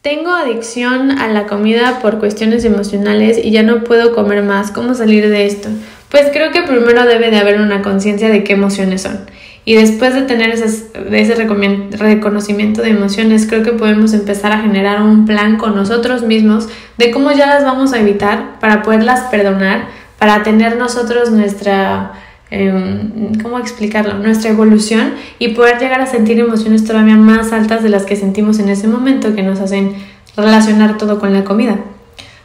Tengo 0.00 0.30
adicción 0.30 1.10
a 1.10 1.26
la 1.26 1.48
comida 1.48 1.98
por 2.00 2.20
cuestiones 2.20 2.64
emocionales 2.64 3.36
y 3.42 3.50
ya 3.50 3.64
no 3.64 3.82
puedo 3.82 4.14
comer 4.14 4.44
más. 4.44 4.70
¿Cómo 4.70 4.94
salir 4.94 5.28
de 5.28 5.46
esto? 5.46 5.68
Pues 6.10 6.26
creo 6.32 6.50
que 6.50 6.62
primero 6.62 7.06
debe 7.06 7.30
de 7.30 7.38
haber 7.38 7.60
una 7.60 7.82
conciencia 7.82 8.28
de 8.28 8.42
qué 8.42 8.54
emociones 8.54 9.02
son. 9.02 9.20
Y 9.64 9.74
después 9.74 10.14
de 10.14 10.22
tener 10.22 10.50
esas, 10.50 10.86
ese 11.12 11.34
reconocimiento 11.34 12.82
de 12.82 12.90
emociones, 12.90 13.46
creo 13.46 13.62
que 13.62 13.72
podemos 13.72 14.12
empezar 14.14 14.52
a 14.52 14.62
generar 14.62 15.02
un 15.02 15.26
plan 15.26 15.56
con 15.58 15.76
nosotros 15.76 16.22
mismos 16.22 16.68
de 16.98 17.10
cómo 17.12 17.30
ya 17.30 17.46
las 17.46 17.64
vamos 17.64 17.92
a 17.92 18.00
evitar 18.00 18.58
para 18.58 18.82
poderlas 18.82 19.20
perdonar, 19.30 19.84
para 20.18 20.42
tener 20.42 20.76
nosotros 20.76 21.30
nuestra, 21.30 22.12
em, 22.50 23.34
¿cómo 23.40 23.58
explicarlo? 23.58 24.14
Nuestra 24.14 24.50
evolución 24.50 25.12
y 25.38 25.48
poder 25.48 25.78
llegar 25.78 26.00
a 26.00 26.06
sentir 26.06 26.40
emociones 26.40 26.84
todavía 26.84 27.16
más 27.16 27.52
altas 27.52 27.82
de 27.82 27.90
las 27.90 28.04
que 28.04 28.16
sentimos 28.16 28.58
en 28.58 28.70
ese 28.70 28.88
momento 28.88 29.34
que 29.36 29.42
nos 29.42 29.60
hacen 29.60 29.94
relacionar 30.36 30.98
todo 30.98 31.20
con 31.20 31.32
la 31.32 31.44
comida. 31.44 31.76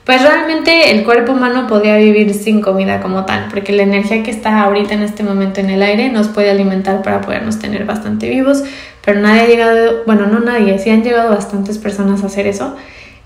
Pues 0.06 0.22
realmente 0.22 0.92
el 0.92 1.04
cuerpo 1.04 1.32
humano 1.32 1.66
podría 1.66 1.98
vivir 1.98 2.32
sin 2.36 2.62
comida 2.62 3.02
como 3.02 3.26
tal, 3.26 3.48
porque 3.50 3.74
la 3.74 3.82
energía 3.82 4.22
que 4.22 4.30
está 4.30 4.62
ahorita 4.62 4.94
en 4.94 5.02
este 5.02 5.24
momento 5.24 5.62
en 5.62 5.72
el 5.72 5.82
aire 5.82 6.10
nos 6.10 6.28
puede 6.28 6.52
alimentar 6.52 7.02
para 7.02 7.22
podernos 7.22 7.58
tener 7.58 7.86
bastante 7.86 8.30
vivos, 8.30 8.64
pero 9.04 9.20
nadie 9.20 9.42
ha 9.42 9.48
llegado, 9.48 10.04
bueno, 10.06 10.28
no 10.28 10.42
nadie, 10.42 10.78
sí 10.78 10.92
han 10.92 11.04
llegado 11.04 11.32
bastantes 11.32 11.80
personas 11.80 12.22
a 12.22 12.28
hacer 12.28 12.46
eso, 12.46 12.76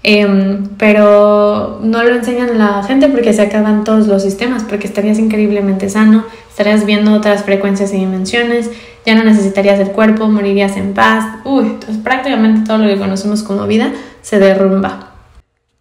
em, 0.04 0.68
pero 0.78 1.82
no 1.84 2.02
lo 2.02 2.16
enseñan 2.16 2.58
la 2.58 2.82
gente 2.84 3.10
porque 3.10 3.34
se 3.34 3.42
acaban 3.42 3.84
todos 3.84 4.08
los 4.08 4.24
sistemas, 4.24 4.64
porque 4.64 4.88
estarías 4.88 5.20
increíblemente 5.20 5.90
sano, 5.90 6.24
estarías 6.50 6.86
viendo 6.86 7.12
otras 7.12 7.44
frecuencias 7.44 7.94
y 7.94 7.98
dimensiones, 7.98 8.70
ya 9.06 9.16
no 9.16 9.26
necesitarías 9.26 9.82
el 9.82 9.92
cuerpo, 9.92 10.30
morirías 10.30 10.78
en 10.78 10.94
paz, 10.94 11.26
uy, 11.44 11.76
pues 11.86 11.98
prácticamente 11.98 12.66
todo 12.66 12.78
lo 12.78 12.88
que 12.88 12.98
conocemos 12.98 13.44
como 13.44 13.68
vida 13.68 13.92
se 14.22 14.40
derrumba. 14.40 15.09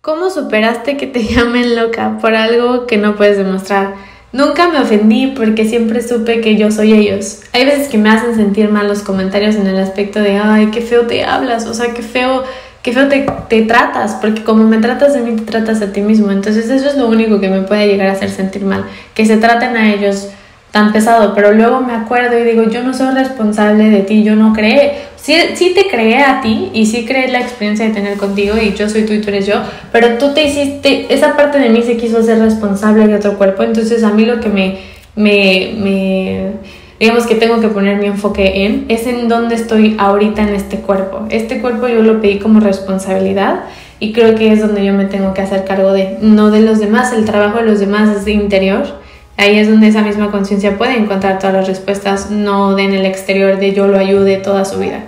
¿Cómo 0.09 0.31
superaste 0.31 0.97
que 0.97 1.07
te 1.07 1.23
llamen 1.35 1.77
loca 1.77 2.16
por 2.18 2.35
algo 2.35 2.87
que 2.87 2.97
no 2.97 3.16
puedes 3.16 3.37
demostrar? 3.37 3.92
Nunca 4.33 4.71
me 4.71 4.81
ofendí 4.81 5.35
porque 5.37 5.66
siempre 5.66 6.01
supe 6.01 6.40
que 6.40 6.57
yo 6.57 6.71
soy 6.71 6.94
ellos. 6.94 7.42
Hay 7.53 7.66
veces 7.66 7.88
que 7.88 7.99
me 7.99 8.09
hacen 8.09 8.35
sentir 8.35 8.71
mal 8.71 8.88
los 8.88 9.03
comentarios 9.03 9.57
en 9.57 9.66
el 9.66 9.77
aspecto 9.77 10.21
de, 10.21 10.38
ay, 10.38 10.68
qué 10.68 10.81
feo 10.81 11.07
te 11.07 11.25
hablas, 11.25 11.66
o 11.66 11.75
sea, 11.75 11.92
qué 11.92 12.01
feo, 12.01 12.42
qué 12.83 12.94
feo 12.94 13.09
te, 13.09 13.62
tratas, 13.64 14.14
porque 14.14 14.42
como 14.44 14.64
me 14.64 14.79
tratas 14.79 15.12
de 15.12 15.21
mí, 15.21 15.37
te 15.37 15.42
tratas 15.42 15.83
a 15.83 15.92
ti 15.92 16.01
mismo. 16.01 16.31
Entonces 16.31 16.71
eso 16.71 16.88
es 16.88 16.97
lo 16.97 17.07
único 17.07 17.38
que 17.38 17.51
me 17.51 17.61
puede 17.61 17.87
llegar 17.87 18.09
a 18.09 18.12
hacer 18.12 18.31
sentir 18.31 18.64
mal, 18.64 18.87
que 19.12 19.27
se 19.27 19.37
traten 19.37 19.77
a 19.77 19.92
ellos 19.92 20.31
tan 20.71 20.90
pesado, 20.90 21.35
pero 21.35 21.53
luego 21.53 21.81
me 21.81 21.92
acuerdo 21.92 22.38
y 22.38 22.44
digo, 22.44 22.62
yo 22.64 22.83
no 22.83 22.94
soy 22.94 23.14
responsable 23.14 23.90
de 23.90 24.01
ti, 24.01 24.25
yo 24.25 24.37
no 24.37 24.55
creé, 24.55 25.03
sí, 25.20 25.35
sí 25.54 25.72
te 25.74 25.88
creé 25.88 26.22
a 26.22 26.40
ti 26.40 26.70
y 26.72 26.87
sí 26.87 27.04
creé 27.04 27.28
la 27.28 27.40
experiencia 27.40 27.87
de 27.87 27.92
tener 27.92 28.16
contigo 28.18 28.57
y 28.57 28.74
yo 28.74 28.88
soy 28.88 29.04
tú 29.04 29.12
y 29.12 29.20
tú 29.20 29.28
eres 29.28 29.46
yo, 29.46 29.57
pero 29.92 30.18
tú 30.18 30.35
te 30.35 30.44
hiciste, 30.44 31.12
esa 31.12 31.37
parte 31.37 31.59
de 31.59 31.68
mí 31.68 31.83
se 31.83 31.96
quiso 31.96 32.22
ser 32.22 32.38
responsable 32.38 33.07
de 33.07 33.14
otro 33.14 33.37
cuerpo, 33.37 33.62
entonces 33.62 34.02
a 34.04 34.11
mí 34.11 34.24
lo 34.24 34.40
que 34.40 34.48
me, 34.48 34.78
me, 35.16 35.74
me 35.78 36.52
digamos 36.98 37.26
que 37.26 37.35
tengo 37.35 37.61
que 37.61 37.68
poner 37.68 37.98
mi 37.98 38.07
enfoque 38.07 38.64
en, 38.64 38.87
es 38.88 39.07
en 39.07 39.28
dónde 39.28 39.54
estoy 39.54 39.96
ahorita 39.98 40.42
en 40.42 40.54
este 40.54 40.78
cuerpo. 40.78 41.26
Este 41.31 41.61
cuerpo 41.61 41.87
yo 41.88 42.02
lo 42.02 42.20
pedí 42.20 42.38
como 42.38 42.61
responsabilidad 42.61 43.64
y 44.00 44.12
creo 44.12 44.35
que 44.35 44.52
es 44.52 44.61
donde 44.61 44.85
yo 44.85 44.92
me 44.92 45.04
tengo 45.04 45.35
que 45.35 45.42
hacer 45.42 45.64
cargo 45.64 45.92
de, 45.92 46.18
no 46.20 46.50
de 46.50 46.61
los 46.61 46.78
demás, 46.78 47.12
el 47.12 47.24
trabajo 47.24 47.59
de 47.59 47.64
los 47.64 47.81
demás 47.81 48.16
es 48.16 48.24
de 48.24 48.33
interior 48.33 49.08
Ahí 49.38 49.57
es 49.57 49.70
donde 49.70 49.87
esa 49.87 50.03
misma 50.03 50.33
conciencia 50.33 50.77
puede 50.77 50.96
encontrar 50.96 51.38
todas 51.38 51.55
las 51.55 51.68
respuestas, 51.68 52.29
no 52.29 52.74
de 52.74 52.83
en 52.83 52.92
el 52.92 53.07
exterior 53.07 53.57
de 53.59 53.72
yo 53.72 53.87
lo 53.87 53.96
ayude 53.96 54.38
toda 54.38 54.64
su 54.64 54.81
vida. 54.81 55.05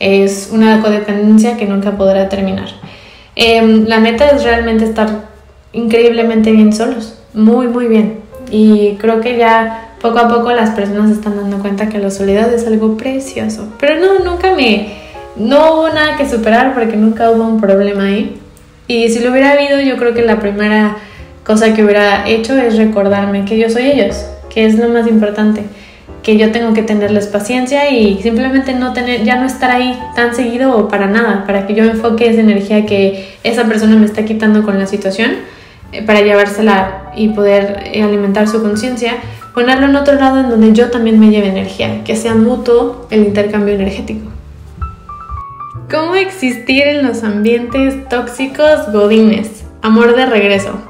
Es 0.00 0.50
una 0.52 0.82
codependencia 0.82 1.56
que 1.56 1.64
nunca 1.64 1.96
podrá 1.96 2.28
terminar. 2.28 2.68
Em, 3.36 3.86
la 3.86 3.98
meta 3.98 4.28
es 4.28 4.44
realmente 4.44 4.84
estar 4.84 5.08
increíblemente 5.72 6.52
bien 6.52 6.74
solos, 6.74 7.18
muy, 7.32 7.68
muy 7.68 7.86
bien. 7.86 8.20
Y 8.50 8.96
creo 9.00 9.22
que 9.22 9.38
ya 9.38 9.94
poco 10.02 10.18
a 10.18 10.28
poco 10.28 10.52
las 10.52 10.70
personas 10.70 11.10
están 11.10 11.36
dando 11.36 11.58
cuenta 11.60 11.88
que 11.88 11.98
la 11.98 12.10
soledad 12.10 12.52
es 12.52 12.66
algo 12.66 12.98
precioso. 12.98 13.66
Pero 13.80 13.96
no, 13.98 14.30
nunca 14.30 14.54
me... 14.54 15.00
No 15.36 15.72
hubo 15.72 15.88
nada 15.88 16.18
que 16.18 16.28
superar 16.28 16.74
porque 16.74 16.98
nunca 16.98 17.30
hubo 17.30 17.44
un 17.44 17.62
problema 17.62 18.04
ahí. 18.04 18.38
Y 18.88 19.08
si 19.08 19.20
lo 19.20 19.30
hubiera 19.30 19.52
habido, 19.52 19.80
yo 19.80 19.96
creo 19.96 20.12
que 20.12 20.20
la 20.20 20.38
primera 20.38 20.96
cosa 21.50 21.74
que 21.74 21.82
hubiera 21.82 22.28
hecho 22.28 22.56
es 22.56 22.76
recordarme 22.76 23.44
que 23.44 23.58
yo 23.58 23.68
soy 23.68 23.90
ellos, 23.90 24.24
que 24.50 24.66
es 24.66 24.78
lo 24.78 24.88
más 24.88 25.08
importante, 25.08 25.64
que 26.22 26.36
yo 26.36 26.52
tengo 26.52 26.74
que 26.74 26.82
tenerles 26.84 27.26
paciencia 27.26 27.90
y 27.90 28.22
simplemente 28.22 28.72
no 28.72 28.92
tener, 28.92 29.24
ya 29.24 29.34
no 29.34 29.46
estar 29.46 29.68
ahí 29.68 29.98
tan 30.14 30.32
seguido 30.32 30.76
o 30.76 30.86
para 30.86 31.08
nada, 31.08 31.44
para 31.48 31.66
que 31.66 31.74
yo 31.74 31.82
enfoque 31.82 32.30
esa 32.30 32.40
energía 32.40 32.86
que 32.86 33.34
esa 33.42 33.64
persona 33.64 33.96
me 33.96 34.06
está 34.06 34.24
quitando 34.24 34.62
con 34.62 34.78
la 34.78 34.86
situación, 34.86 35.32
eh, 35.90 36.02
para 36.02 36.20
llevársela 36.20 37.10
y 37.16 37.30
poder 37.30 37.82
eh, 37.94 38.04
alimentar 38.04 38.46
su 38.46 38.62
conciencia, 38.62 39.14
ponerlo 39.52 39.86
en 39.86 39.96
otro 39.96 40.14
lado 40.14 40.38
en 40.38 40.50
donde 40.50 40.72
yo 40.72 40.88
también 40.92 41.18
me 41.18 41.30
lleve 41.30 41.48
energía, 41.48 42.04
que 42.04 42.14
sea 42.14 42.36
mutuo 42.36 43.08
el 43.10 43.24
intercambio 43.24 43.74
energético. 43.74 44.30
¿Cómo 45.90 46.14
existir 46.14 46.86
en 46.86 47.04
los 47.04 47.24
ambientes 47.24 48.08
tóxicos 48.08 48.92
godines? 48.92 49.64
Amor 49.82 50.14
de 50.14 50.26
regreso. 50.26 50.89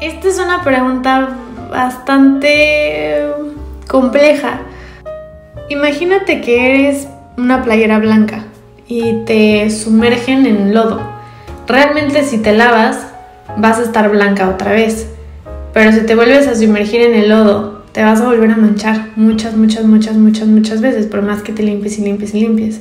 Esta 0.00 0.28
es 0.28 0.38
una 0.38 0.62
pregunta 0.62 1.30
bastante 1.72 3.26
compleja. 3.88 4.60
Imagínate 5.70 6.40
que 6.40 6.66
eres 6.66 7.08
una 7.36 7.64
playera 7.64 7.98
blanca 7.98 8.44
y 8.86 9.24
te 9.24 9.68
sumergen 9.70 10.46
en 10.46 10.72
lodo. 10.72 11.00
Realmente 11.66 12.22
si 12.22 12.38
te 12.38 12.52
lavas 12.52 13.08
vas 13.56 13.80
a 13.80 13.82
estar 13.82 14.08
blanca 14.08 14.48
otra 14.48 14.70
vez, 14.70 15.08
pero 15.72 15.90
si 15.90 16.00
te 16.06 16.14
vuelves 16.14 16.46
a 16.46 16.54
sumergir 16.54 17.02
en 17.02 17.14
el 17.14 17.28
lodo 17.28 17.78
te 17.92 18.04
vas 18.04 18.20
a 18.20 18.26
volver 18.26 18.52
a 18.52 18.56
manchar 18.56 19.08
muchas, 19.16 19.56
muchas, 19.56 19.84
muchas, 19.84 20.14
muchas, 20.14 20.46
muchas 20.46 20.80
veces, 20.80 21.06
por 21.06 21.22
más 21.22 21.42
que 21.42 21.52
te 21.52 21.64
limpies 21.64 21.98
y 21.98 22.02
limpies 22.02 22.34
y 22.34 22.40
limpies. 22.40 22.80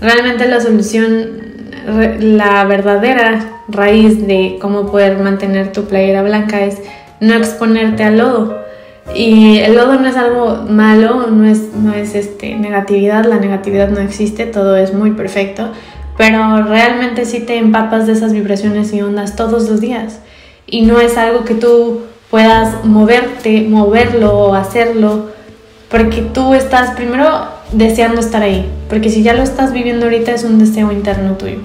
Realmente 0.00 0.46
la 0.46 0.60
solución 0.60 1.51
la 1.84 2.64
verdadera 2.64 3.62
raíz 3.68 4.26
de 4.26 4.58
cómo 4.60 4.90
poder 4.90 5.18
mantener 5.18 5.72
tu 5.72 5.84
playera 5.84 6.22
blanca 6.22 6.60
es 6.60 6.78
no 7.20 7.34
exponerte 7.34 8.04
al 8.04 8.18
lodo. 8.18 8.62
Y 9.14 9.58
el 9.58 9.74
lodo 9.74 9.94
no 9.94 10.08
es 10.08 10.16
algo 10.16 10.64
malo, 10.68 11.26
no 11.26 11.46
es, 11.46 11.74
no 11.74 11.92
es 11.92 12.14
este, 12.14 12.56
negatividad, 12.56 13.24
la 13.24 13.38
negatividad 13.38 13.88
no 13.88 14.00
existe, 14.00 14.46
todo 14.46 14.76
es 14.76 14.94
muy 14.94 15.10
perfecto, 15.12 15.70
pero 16.16 16.62
realmente 16.62 17.24
sí 17.24 17.40
te 17.40 17.58
empapas 17.58 18.06
de 18.06 18.12
esas 18.12 18.32
vibraciones 18.32 18.92
y 18.92 19.02
ondas 19.02 19.36
todos 19.36 19.68
los 19.68 19.80
días. 19.80 20.20
Y 20.66 20.82
no 20.82 21.00
es 21.00 21.18
algo 21.18 21.44
que 21.44 21.54
tú 21.54 22.02
puedas 22.30 22.84
moverte, 22.84 23.66
moverlo 23.68 24.38
o 24.38 24.54
hacerlo, 24.54 25.30
porque 25.90 26.22
tú 26.22 26.54
estás 26.54 26.94
primero 26.94 27.26
deseando 27.72 28.20
estar 28.20 28.42
ahí, 28.42 28.66
porque 28.92 29.08
si 29.08 29.22
ya 29.22 29.32
lo 29.32 29.42
estás 29.42 29.72
viviendo 29.72 30.04
ahorita 30.04 30.32
es 30.32 30.44
un 30.44 30.58
deseo 30.58 30.92
interno 30.92 31.32
tuyo. 31.38 31.60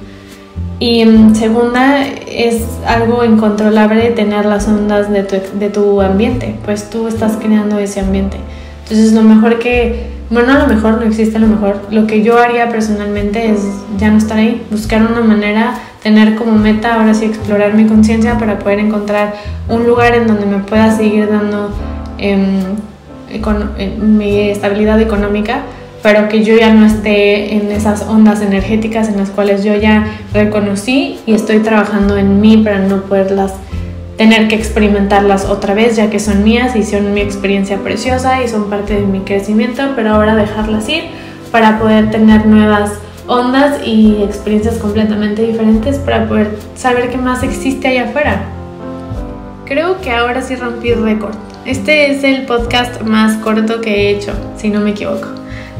Y 0.79 1.03
mm, 1.03 1.35
segunda, 1.35 2.07
es 2.07 2.63
algo 2.87 3.25
incontrolable 3.25 4.11
tener 4.11 4.45
las 4.45 4.65
ondas 4.69 5.11
de 5.11 5.23
tu, 5.23 5.35
de 5.59 5.69
tu 5.69 5.99
ambiente, 5.99 6.55
pues 6.63 6.89
tú 6.89 7.05
estás 7.05 7.33
creando 7.35 7.79
ese 7.79 7.99
ambiente. 7.99 8.37
Entonces 8.83 9.11
lo 9.11 9.23
mejor 9.23 9.59
que, 9.59 10.07
bueno, 10.29 10.53
a 10.53 10.59
lo 10.59 10.67
mejor 10.73 10.99
no 10.99 11.01
existe 11.01 11.37
lo 11.37 11.47
mejor, 11.47 11.81
lo 11.91 12.07
que 12.07 12.23
yo 12.23 12.39
haría 12.39 12.69
personalmente 12.69 13.51
es 13.51 13.59
ya 13.97 14.09
no 14.09 14.19
estar 14.19 14.37
ahí, 14.37 14.65
buscar 14.71 15.01
una 15.01 15.19
manera, 15.19 15.77
tener 16.01 16.35
como 16.35 16.53
meta 16.53 16.95
ahora 16.95 17.13
sí 17.13 17.25
explorar 17.25 17.73
mi 17.73 17.87
conciencia 17.87 18.37
para 18.37 18.57
poder 18.57 18.79
encontrar 18.79 19.33
un 19.67 19.85
lugar 19.85 20.15
en 20.15 20.27
donde 20.27 20.45
me 20.45 20.59
pueda 20.59 20.95
seguir 20.95 21.27
dando 21.29 21.71
em, 22.19 22.61
mi 23.99 24.49
estabilidad 24.49 25.01
económica 25.01 25.63
pero 26.03 26.29
que 26.29 26.43
yo 26.43 26.55
ya 26.55 26.73
no 26.73 26.85
esté 26.85 27.55
en 27.55 27.71
esas 27.71 28.03
ondas 28.03 28.41
energéticas 28.41 29.09
en 29.09 29.17
las 29.17 29.29
cuales 29.29 29.63
yo 29.63 29.75
ya 29.75 30.05
reconocí 30.33 31.19
y 31.25 31.33
estoy 31.33 31.59
trabajando 31.59 32.17
en 32.17 32.39
mí 32.39 32.57
para 32.57 32.79
no 32.79 33.03
poderlas 33.03 33.53
tener 34.17 34.47
que 34.47 34.55
experimentarlas 34.55 35.45
otra 35.45 35.73
vez 35.73 35.95
ya 35.95 36.09
que 36.09 36.19
son 36.19 36.43
mías 36.43 36.75
y 36.75 36.83
son 36.83 37.13
mi 37.13 37.21
experiencia 37.21 37.77
preciosa 37.77 38.43
y 38.43 38.47
son 38.47 38.69
parte 38.69 38.95
de 38.95 39.05
mi 39.05 39.21
crecimiento, 39.21 39.83
pero 39.95 40.15
ahora 40.15 40.35
dejarlas 40.35 40.89
ir 40.89 41.03
para 41.51 41.79
poder 41.79 42.09
tener 42.09 42.45
nuevas 42.45 42.93
ondas 43.27 43.85
y 43.85 44.23
experiencias 44.23 44.75
completamente 44.75 45.43
diferentes 45.43 45.97
para 45.99 46.27
poder 46.27 46.57
saber 46.75 47.09
qué 47.09 47.17
más 47.17 47.43
existe 47.43 47.87
allá 47.87 48.05
afuera. 48.05 48.41
Creo 49.65 49.99
que 50.01 50.11
ahora 50.11 50.41
sí 50.41 50.55
rompí 50.55 50.93
récord. 50.93 51.35
Este 51.65 52.11
es 52.11 52.23
el 52.23 52.45
podcast 52.45 53.01
más 53.01 53.35
corto 53.43 53.81
que 53.81 53.93
he 53.93 54.09
hecho, 54.11 54.31
si 54.55 54.69
no 54.69 54.79
me 54.79 54.91
equivoco. 54.91 55.27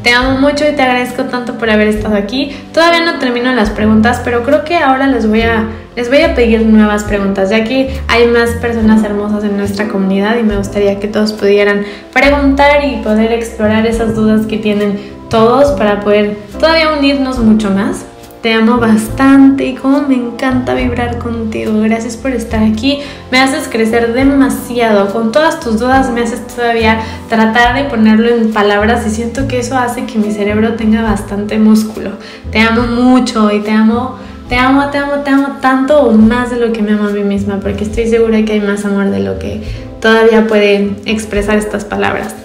Te 0.03 0.11
amo 0.11 0.39
mucho 0.39 0.67
y 0.67 0.75
te 0.75 0.81
agradezco 0.81 1.23
tanto 1.25 1.57
por 1.57 1.69
haber 1.69 1.87
estado 1.87 2.15
aquí. 2.15 2.55
Todavía 2.73 3.05
no 3.05 3.19
termino 3.19 3.51
las 3.53 3.69
preguntas, 3.69 4.21
pero 4.23 4.43
creo 4.43 4.63
que 4.63 4.77
ahora 4.77 5.07
les 5.07 5.27
voy 5.27 5.41
a 5.41 5.67
les 5.97 6.09
voy 6.09 6.21
a 6.21 6.35
pedir 6.35 6.61
nuevas 6.61 7.03
preguntas, 7.05 7.49
ya 7.49 7.63
que 7.63 7.99
hay 8.07 8.27
más 8.27 8.51
personas 8.61 9.03
hermosas 9.03 9.43
en 9.43 9.57
nuestra 9.57 9.87
comunidad 9.87 10.37
y 10.37 10.43
me 10.43 10.55
gustaría 10.55 10.99
que 10.99 11.07
todos 11.07 11.33
pudieran 11.33 11.85
preguntar 12.13 12.85
y 12.85 12.97
poder 12.97 13.31
explorar 13.31 13.87
esas 13.87 14.15
dudas 14.15 14.45
que 14.45 14.59
tienen 14.59 14.99
todos 15.29 15.71
para 15.71 16.01
poder 16.01 16.37
todavía 16.59 16.93
unirnos 16.93 17.39
mucho 17.39 17.71
más. 17.71 18.05
Te 18.41 18.53
amo 18.53 18.77
bastante 18.77 19.65
y 19.65 19.75
como 19.75 20.01
me 20.01 20.15
encanta 20.15 20.75
vibrar 20.75 21.17
contigo. 21.17 21.81
Gracias 21.81 22.15
por 22.15 22.31
estar 22.31 22.63
aquí. 22.63 22.99
Me 23.31 23.39
haces 23.39 23.67
crecer 23.67 24.13
demasiado. 24.13 25.11
Con 25.11 25.31
todas 25.31 25.59
tus 25.59 25.79
dudas 25.79 26.11
me 26.11 26.21
haces 26.21 26.45
todavía 26.45 26.99
tratar 27.29 27.75
de 27.75 27.85
ponerlo 27.85 28.29
en 28.29 28.53
palabras 28.53 29.05
y 29.07 29.09
siento 29.09 29.47
que 29.47 29.59
eso 29.59 29.75
hace 29.75 30.05
que 30.05 30.19
mi 30.19 30.31
cerebro 30.31 30.73
tenga 30.73 31.01
bastante 31.01 31.57
músculo. 31.57 32.11
Te 32.51 32.59
amo 32.59 32.83
mucho 32.83 33.51
y 33.51 33.59
te 33.61 33.71
amo, 33.71 34.17
te 34.49 34.55
amo, 34.55 34.89
te 34.91 34.99
amo, 34.99 35.13
te 35.23 35.31
amo 35.31 35.57
tanto 35.59 36.01
o 36.01 36.11
más 36.13 36.51
de 36.51 36.57
lo 36.57 36.71
que 36.71 36.83
me 36.83 36.91
amo 36.91 37.07
a 37.07 37.11
mí 37.11 37.23
misma 37.23 37.59
porque 37.59 37.85
estoy 37.85 38.07
segura 38.07 38.43
que 38.45 38.53
hay 38.53 38.61
más 38.61 38.85
amor 38.85 39.09
de 39.09 39.19
lo 39.19 39.39
que 39.39 39.63
todavía 39.99 40.45
pueden 40.47 40.97
expresar 41.05 41.57
estas 41.57 41.85
palabras. 41.85 42.35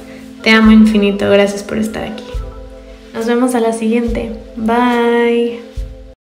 Te 0.43 0.51
amo 0.51 0.73
infinito. 0.73 1.31
Gracias 1.31 1.63
por 1.63 1.79
estar 1.79 2.03
aquí. 2.05 2.25
Nos 3.15 3.27
vemos 3.27 3.55
a 3.55 3.61
la 3.61 3.73
siguiente. 3.73 4.33
Bye. 4.57 5.72